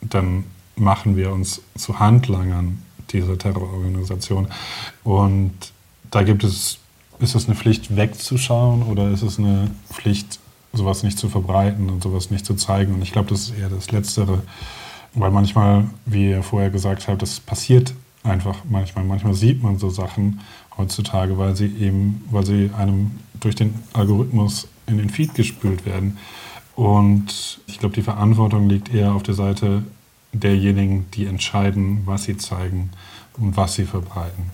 Dann 0.00 0.44
machen 0.76 1.16
wir 1.16 1.32
uns 1.32 1.62
zu 1.76 1.98
Handlangern 1.98 2.82
dieser 3.10 3.38
Terrororganisation. 3.38 4.48
Und 5.04 5.52
da 6.10 6.22
gibt 6.22 6.44
es, 6.44 6.78
ist 7.18 7.34
es 7.34 7.46
eine 7.46 7.56
Pflicht 7.56 7.96
wegzuschauen 7.96 8.82
oder 8.82 9.10
ist 9.10 9.22
es 9.22 9.38
eine 9.38 9.70
Pflicht, 9.92 10.38
sowas 10.72 11.02
nicht 11.02 11.18
zu 11.18 11.28
verbreiten 11.28 11.88
und 11.88 12.02
sowas 12.02 12.30
nicht 12.30 12.46
zu 12.46 12.54
zeigen? 12.54 12.94
Und 12.94 13.02
ich 13.02 13.12
glaube, 13.12 13.30
das 13.30 13.48
ist 13.48 13.58
eher 13.58 13.68
das 13.68 13.90
Letztere. 13.90 14.42
Weil 15.14 15.30
manchmal, 15.30 15.86
wie 16.04 16.30
ihr 16.30 16.42
vorher 16.42 16.70
gesagt 16.70 17.08
habt, 17.08 17.22
das 17.22 17.40
passiert 17.40 17.94
einfach 18.26 18.58
manchmal. 18.68 19.04
Manchmal 19.04 19.34
sieht 19.34 19.62
man 19.62 19.78
so 19.78 19.90
Sachen 19.90 20.40
heutzutage, 20.76 21.38
weil 21.38 21.56
sie 21.56 21.66
eben, 21.66 22.24
weil 22.30 22.44
sie 22.44 22.70
einem 22.76 23.12
durch 23.40 23.54
den 23.54 23.74
Algorithmus 23.92 24.68
in 24.86 24.98
den 24.98 25.10
Feed 25.10 25.34
gespült 25.34 25.86
werden. 25.86 26.18
Und 26.74 27.60
ich 27.66 27.78
glaube, 27.78 27.94
die 27.94 28.02
Verantwortung 28.02 28.68
liegt 28.68 28.92
eher 28.92 29.12
auf 29.12 29.22
der 29.22 29.34
Seite 29.34 29.82
derjenigen, 30.32 31.06
die 31.14 31.26
entscheiden, 31.26 32.02
was 32.04 32.24
sie 32.24 32.36
zeigen 32.36 32.90
und 33.38 33.56
was 33.56 33.74
sie 33.74 33.86
verbreiten. 33.86 34.50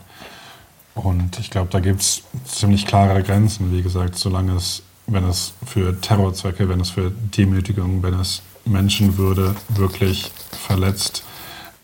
Und 0.95 1.39
ich 1.39 1.51
glaube, 1.51 1.69
da 1.71 1.81
gibt 1.81 2.01
es 2.01 2.23
ziemlich 2.45 2.87
klare 2.87 3.23
Grenzen, 3.23 3.73
wie 3.73 3.83
gesagt, 3.83 4.17
solange 4.17 4.53
es, 4.53 4.83
wenn 5.07 5.25
es 5.25 5.55
für 5.65 6.01
Terrorzwecke, 6.01 6.69
wenn 6.69 6.81
es 6.81 6.91
für 6.91 7.11
Demütigung, 7.11 8.03
wenn 8.03 8.15
es 8.15 8.43
Menschenwürde 8.65 9.57
wirklich 9.71 10.31
verletzt, 10.67 11.25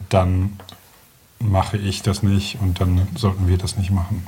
dann 0.09 0.59
mache 1.41 1.77
ich 1.77 2.03
das 2.03 2.23
nicht 2.23 2.59
und 2.61 2.81
dann 2.81 3.09
sollten 3.17 3.49
wir 3.49 3.59
das 3.59 3.77
nicht 3.77 3.91
machen. 3.91 4.27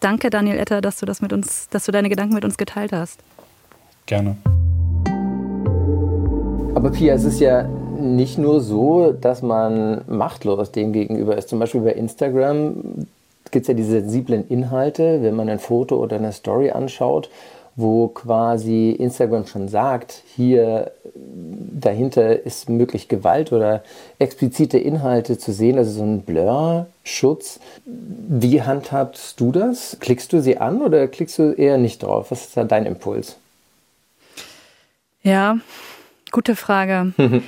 Danke, 0.00 0.30
Daniel 0.30 0.58
Etter, 0.58 0.80
dass 0.80 0.98
du 0.98 1.06
das 1.06 1.20
mit 1.20 1.32
uns, 1.32 1.68
dass 1.68 1.84
du 1.84 1.92
deine 1.92 2.08
Gedanken 2.08 2.34
mit 2.34 2.44
uns 2.44 2.56
geteilt 2.56 2.92
hast. 2.92 3.20
Gerne. 4.06 4.36
Aber 6.74 6.90
Pia, 6.90 7.14
es 7.14 7.24
ist 7.24 7.40
ja 7.40 7.64
nicht 8.00 8.38
nur 8.38 8.60
so, 8.60 9.12
dass 9.12 9.42
man 9.42 10.02
machtlos 10.08 10.72
dem 10.72 10.92
gegenüber 10.92 11.36
ist. 11.36 11.48
Zum 11.48 11.58
Beispiel 11.58 11.82
bei 11.82 11.92
Instagram 11.92 13.06
gibt 13.50 13.64
es 13.64 13.68
ja 13.68 13.74
diese 13.74 14.00
sensiblen 14.00 14.48
Inhalte, 14.48 15.22
wenn 15.22 15.34
man 15.34 15.48
ein 15.48 15.58
Foto 15.58 15.96
oder 15.96 16.16
eine 16.16 16.32
Story 16.32 16.70
anschaut, 16.70 17.28
wo 17.80 18.08
quasi 18.08 18.90
Instagram 18.90 19.46
schon 19.46 19.68
sagt, 19.68 20.22
hier 20.36 20.92
dahinter 21.14 22.44
ist 22.44 22.68
möglich 22.68 23.08
Gewalt 23.08 23.52
oder 23.52 23.82
explizite 24.18 24.78
Inhalte 24.78 25.38
zu 25.38 25.52
sehen, 25.52 25.78
also 25.78 25.90
so 25.90 26.02
ein 26.02 26.22
Blur-Schutz. 26.22 27.60
Wie 27.84 28.62
handhabst 28.62 29.40
du 29.40 29.52
das? 29.52 29.96
Klickst 30.00 30.32
du 30.32 30.40
sie 30.40 30.58
an 30.58 30.82
oder 30.82 31.08
klickst 31.08 31.38
du 31.38 31.52
eher 31.52 31.78
nicht 31.78 32.02
drauf? 32.02 32.30
Was 32.30 32.42
ist 32.42 32.56
da 32.56 32.64
dein 32.64 32.86
Impuls? 32.86 33.36
Ja, 35.22 35.58
gute 36.30 36.56
Frage. 36.56 37.12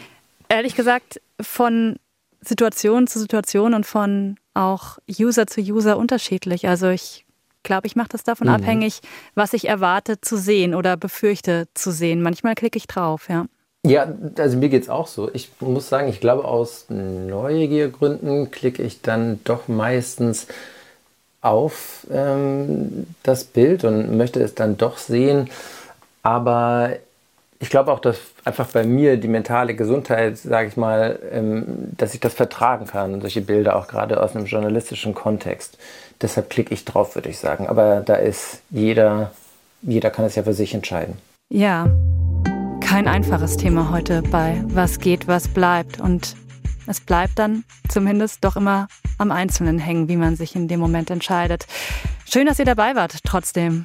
Ehrlich 0.48 0.74
gesagt, 0.74 1.20
von 1.40 1.96
Situation 2.40 3.06
zu 3.06 3.18
Situation 3.18 3.74
und 3.74 3.86
von 3.86 4.36
auch 4.54 4.98
User 5.08 5.46
zu 5.46 5.60
User 5.60 5.96
unterschiedlich. 5.96 6.68
Also 6.68 6.88
ich 6.88 7.24
glaube, 7.62 7.86
ich 7.86 7.96
mache 7.96 8.08
das 8.10 8.24
davon 8.24 8.48
mhm. 8.48 8.54
abhängig, 8.54 9.00
was 9.34 9.52
ich 9.52 9.68
erwarte 9.68 10.20
zu 10.20 10.36
sehen 10.36 10.74
oder 10.74 10.96
befürchte 10.96 11.68
zu 11.74 11.90
sehen. 11.90 12.22
Manchmal 12.22 12.54
klicke 12.54 12.76
ich 12.76 12.86
drauf, 12.86 13.28
ja. 13.28 13.46
Ja, 13.84 14.06
also 14.38 14.58
mir 14.58 14.68
geht 14.68 14.84
es 14.84 14.88
auch 14.88 15.08
so. 15.08 15.28
Ich 15.34 15.50
muss 15.58 15.88
sagen, 15.88 16.08
ich 16.08 16.20
glaube, 16.20 16.44
aus 16.44 16.86
Neugiergründen 16.88 18.52
klicke 18.52 18.82
ich 18.82 19.02
dann 19.02 19.40
doch 19.42 19.66
meistens 19.66 20.46
auf 21.40 22.06
ähm, 22.12 23.08
das 23.24 23.42
Bild 23.42 23.82
und 23.82 24.16
möchte 24.16 24.40
es 24.40 24.54
dann 24.54 24.76
doch 24.76 24.98
sehen. 24.98 25.50
Aber 26.22 26.92
ich 27.58 27.70
glaube 27.70 27.92
auch, 27.92 27.98
dass 27.98 28.18
einfach 28.44 28.68
bei 28.68 28.84
mir 28.84 29.16
die 29.16 29.28
mentale 29.28 29.74
Gesundheit, 29.74 30.38
sage 30.38 30.68
ich 30.68 30.76
mal, 30.76 31.18
ähm, 31.32 31.64
dass 31.96 32.14
ich 32.14 32.20
das 32.20 32.34
vertragen 32.34 32.86
kann, 32.86 33.20
solche 33.20 33.40
Bilder 33.40 33.76
auch 33.76 33.88
gerade 33.88 34.20
aus 34.22 34.36
einem 34.36 34.46
journalistischen 34.46 35.14
Kontext. 35.14 35.78
Deshalb 36.22 36.48
klicke 36.50 36.72
ich 36.72 36.84
drauf, 36.84 37.14
würde 37.14 37.28
ich 37.28 37.38
sagen. 37.38 37.66
Aber 37.66 38.00
da 38.00 38.14
ist 38.14 38.62
jeder, 38.70 39.32
jeder 39.82 40.10
kann 40.10 40.24
es 40.24 40.36
ja 40.36 40.44
für 40.44 40.54
sich 40.54 40.72
entscheiden. 40.72 41.18
Ja, 41.50 41.90
kein 42.80 43.08
einfaches 43.08 43.56
Thema 43.56 43.90
heute 43.90 44.22
bei 44.22 44.62
Was 44.68 45.00
geht, 45.00 45.26
was 45.26 45.48
bleibt. 45.48 46.00
Und 46.00 46.36
es 46.86 47.00
bleibt 47.00 47.38
dann 47.38 47.64
zumindest 47.88 48.44
doch 48.44 48.56
immer 48.56 48.88
am 49.18 49.30
Einzelnen 49.30 49.78
hängen, 49.78 50.08
wie 50.08 50.16
man 50.16 50.36
sich 50.36 50.54
in 50.54 50.68
dem 50.68 50.80
Moment 50.80 51.10
entscheidet. 51.10 51.66
Schön, 52.24 52.46
dass 52.46 52.58
ihr 52.58 52.64
dabei 52.64 52.94
wart, 52.94 53.18
trotzdem. 53.24 53.84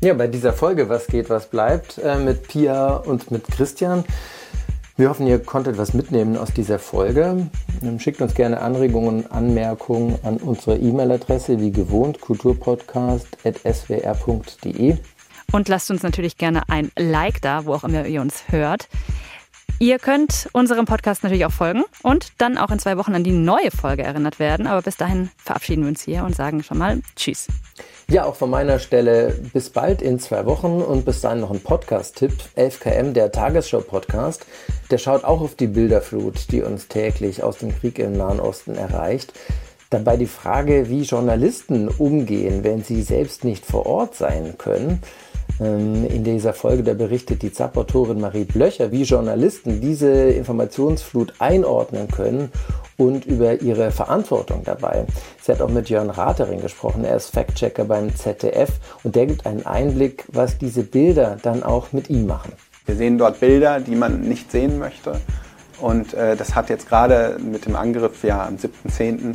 Ja, 0.00 0.14
bei 0.14 0.26
dieser 0.26 0.52
Folge 0.52 0.88
Was 0.88 1.06
geht, 1.06 1.30
was 1.30 1.48
bleibt 1.48 1.98
äh, 1.98 2.16
mit 2.16 2.48
Pia 2.48 2.96
und 2.96 3.30
mit 3.30 3.46
Christian. 3.48 4.04
Wir 4.98 5.10
hoffen, 5.10 5.26
ihr 5.26 5.38
konntet 5.38 5.76
was 5.76 5.92
mitnehmen 5.92 6.38
aus 6.38 6.54
dieser 6.54 6.78
Folge. 6.78 7.50
Ähm, 7.82 8.00
schickt 8.00 8.22
uns 8.22 8.34
gerne 8.34 8.62
Anregungen, 8.62 9.30
Anmerkungen 9.30 10.18
an 10.22 10.38
unsere 10.38 10.78
E-Mail-Adresse 10.78 11.60
wie 11.60 11.70
gewohnt 11.70 12.22
kulturpodcast.swr.de. 12.22 14.96
Und 15.52 15.68
lasst 15.68 15.90
uns 15.90 16.02
natürlich 16.02 16.38
gerne 16.38 16.66
ein 16.70 16.90
Like 16.98 17.42
da, 17.42 17.66
wo 17.66 17.74
auch 17.74 17.84
immer 17.84 18.06
ihr 18.06 18.22
uns 18.22 18.44
hört. 18.48 18.88
Ihr 19.78 19.98
könnt 19.98 20.48
unserem 20.52 20.86
Podcast 20.86 21.22
natürlich 21.22 21.44
auch 21.44 21.52
folgen 21.52 21.84
und 22.02 22.32
dann 22.38 22.56
auch 22.56 22.70
in 22.70 22.78
zwei 22.78 22.96
Wochen 22.96 23.14
an 23.14 23.24
die 23.24 23.32
neue 23.32 23.70
Folge 23.70 24.04
erinnert 24.04 24.38
werden. 24.38 24.66
Aber 24.66 24.80
bis 24.80 24.96
dahin 24.96 25.30
verabschieden 25.36 25.82
wir 25.82 25.90
uns 25.90 26.02
hier 26.02 26.24
und 26.24 26.34
sagen 26.34 26.62
schon 26.62 26.78
mal 26.78 27.02
Tschüss. 27.14 27.48
Ja, 28.08 28.24
auch 28.24 28.36
von 28.36 28.48
meiner 28.48 28.78
Stelle 28.78 29.38
bis 29.52 29.68
bald 29.68 30.00
in 30.00 30.18
zwei 30.18 30.46
Wochen 30.46 30.80
und 30.80 31.04
bis 31.04 31.20
dahin 31.20 31.40
noch 31.40 31.50
ein 31.50 31.60
Podcast-Tipp. 31.60 32.32
11KM, 32.56 33.12
der 33.12 33.30
Tagesschau-Podcast, 33.32 34.46
der 34.90 34.96
schaut 34.96 35.24
auch 35.24 35.42
auf 35.42 35.56
die 35.56 35.66
Bilderflut, 35.66 36.50
die 36.52 36.62
uns 36.62 36.88
täglich 36.88 37.42
aus 37.42 37.58
dem 37.58 37.78
Krieg 37.78 37.98
im 37.98 38.16
Nahen 38.16 38.40
Osten 38.40 38.76
erreicht. 38.76 39.34
Dabei 39.90 40.16
die 40.16 40.26
Frage, 40.26 40.88
wie 40.88 41.02
Journalisten 41.02 41.88
umgehen, 41.88 42.64
wenn 42.64 42.82
sie 42.82 43.02
selbst 43.02 43.44
nicht 43.44 43.66
vor 43.66 43.84
Ort 43.84 44.14
sein 44.14 44.54
können. 44.56 45.02
Ähm, 45.60 46.06
in 46.06 46.24
dieser 46.24 46.52
Folge, 46.52 46.82
da 46.82 46.94
berichtet 46.94 47.42
die 47.42 47.52
ZAP-Autorin 47.52 48.20
Marie 48.20 48.44
Blöcher, 48.44 48.92
wie 48.92 49.02
Journalisten 49.02 49.80
diese 49.80 50.10
Informationsflut 50.10 51.34
einordnen 51.38 52.08
können 52.08 52.50
und 52.96 53.24
über 53.24 53.60
ihre 53.60 53.90
Verantwortung 53.90 54.62
dabei. 54.64 55.06
Sie 55.40 55.52
hat 55.52 55.60
auch 55.60 55.70
mit 55.70 55.88
Jörn 55.88 56.10
Ratering 56.10 56.60
gesprochen, 56.60 57.04
er 57.04 57.16
ist 57.16 57.30
Fact-Checker 57.30 57.84
beim 57.84 58.14
ZDF 58.14 58.70
und 59.02 59.16
der 59.16 59.26
gibt 59.26 59.46
einen 59.46 59.64
Einblick, 59.66 60.24
was 60.32 60.58
diese 60.58 60.82
Bilder 60.82 61.36
dann 61.42 61.62
auch 61.62 61.92
mit 61.92 62.10
ihm 62.10 62.26
machen. 62.26 62.52
Wir 62.84 62.96
sehen 62.96 63.18
dort 63.18 63.40
Bilder, 63.40 63.80
die 63.80 63.96
man 63.96 64.20
nicht 64.20 64.50
sehen 64.52 64.78
möchte. 64.78 65.20
Und 65.80 66.14
äh, 66.14 66.36
das 66.36 66.54
hat 66.54 66.70
jetzt 66.70 66.88
gerade 66.88 67.36
mit 67.38 67.66
dem 67.66 67.76
Angriff 67.76 68.22
ja 68.24 68.46
am 68.46 68.56
7.10 68.56 69.34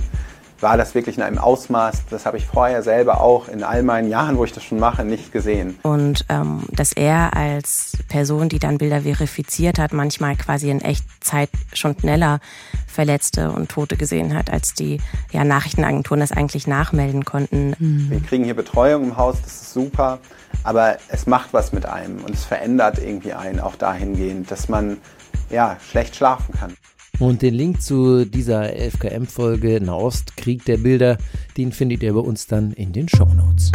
war 0.61 0.77
das 0.77 0.95
wirklich 0.95 1.17
in 1.17 1.23
einem 1.23 1.37
Ausmaß, 1.37 2.03
das 2.09 2.25
habe 2.25 2.37
ich 2.37 2.45
vorher 2.45 2.83
selber 2.83 3.21
auch 3.21 3.47
in 3.47 3.63
all 3.63 3.83
meinen 3.83 4.09
Jahren, 4.09 4.37
wo 4.37 4.45
ich 4.45 4.53
das 4.53 4.63
schon 4.63 4.79
mache, 4.79 5.03
nicht 5.03 5.31
gesehen. 5.31 5.79
Und 5.83 6.25
ähm, 6.29 6.63
dass 6.71 6.91
er 6.93 7.35
als 7.35 7.97
Person, 8.07 8.49
die 8.49 8.59
dann 8.59 8.77
Bilder 8.77 9.01
verifiziert 9.01 9.79
hat, 9.79 9.93
manchmal 9.93 10.35
quasi 10.35 10.69
in 10.69 10.81
Echtzeit 10.81 11.49
schon 11.73 11.97
schneller 11.99 12.39
Verletzte 12.87 13.51
und 13.51 13.69
Tote 13.69 13.97
gesehen 13.97 14.35
hat, 14.35 14.51
als 14.51 14.73
die 14.73 14.99
ja, 15.31 15.43
Nachrichtenagenturen 15.43 16.19
das 16.19 16.31
eigentlich 16.31 16.67
nachmelden 16.67 17.25
konnten. 17.25 17.73
Mhm. 17.79 18.07
Wir 18.09 18.19
kriegen 18.21 18.43
hier 18.43 18.55
Betreuung 18.55 19.03
im 19.03 19.17
Haus, 19.17 19.37
das 19.41 19.61
ist 19.61 19.73
super, 19.73 20.19
aber 20.63 20.97
es 21.07 21.25
macht 21.25 21.53
was 21.53 21.71
mit 21.71 21.85
einem 21.85 22.23
und 22.23 22.31
es 22.31 22.43
verändert 22.43 22.99
irgendwie 22.99 23.33
einen 23.33 23.59
auch 23.59 23.75
dahingehend, 23.75 24.51
dass 24.51 24.69
man 24.69 24.97
ja, 25.49 25.77
schlecht 25.89 26.15
schlafen 26.15 26.53
kann. 26.53 26.75
Und 27.21 27.43
den 27.43 27.53
Link 27.53 27.83
zu 27.83 28.25
dieser 28.25 28.63
11KM-Folge 28.63 29.79
Nahost 29.79 30.35
Krieg 30.37 30.65
der 30.65 30.77
Bilder, 30.77 31.19
den 31.55 31.71
findet 31.71 32.01
ihr 32.01 32.15
bei 32.15 32.19
uns 32.19 32.47
dann 32.47 32.73
in 32.73 32.93
den 32.93 33.07
Show 33.07 33.31
Notes. 33.35 33.71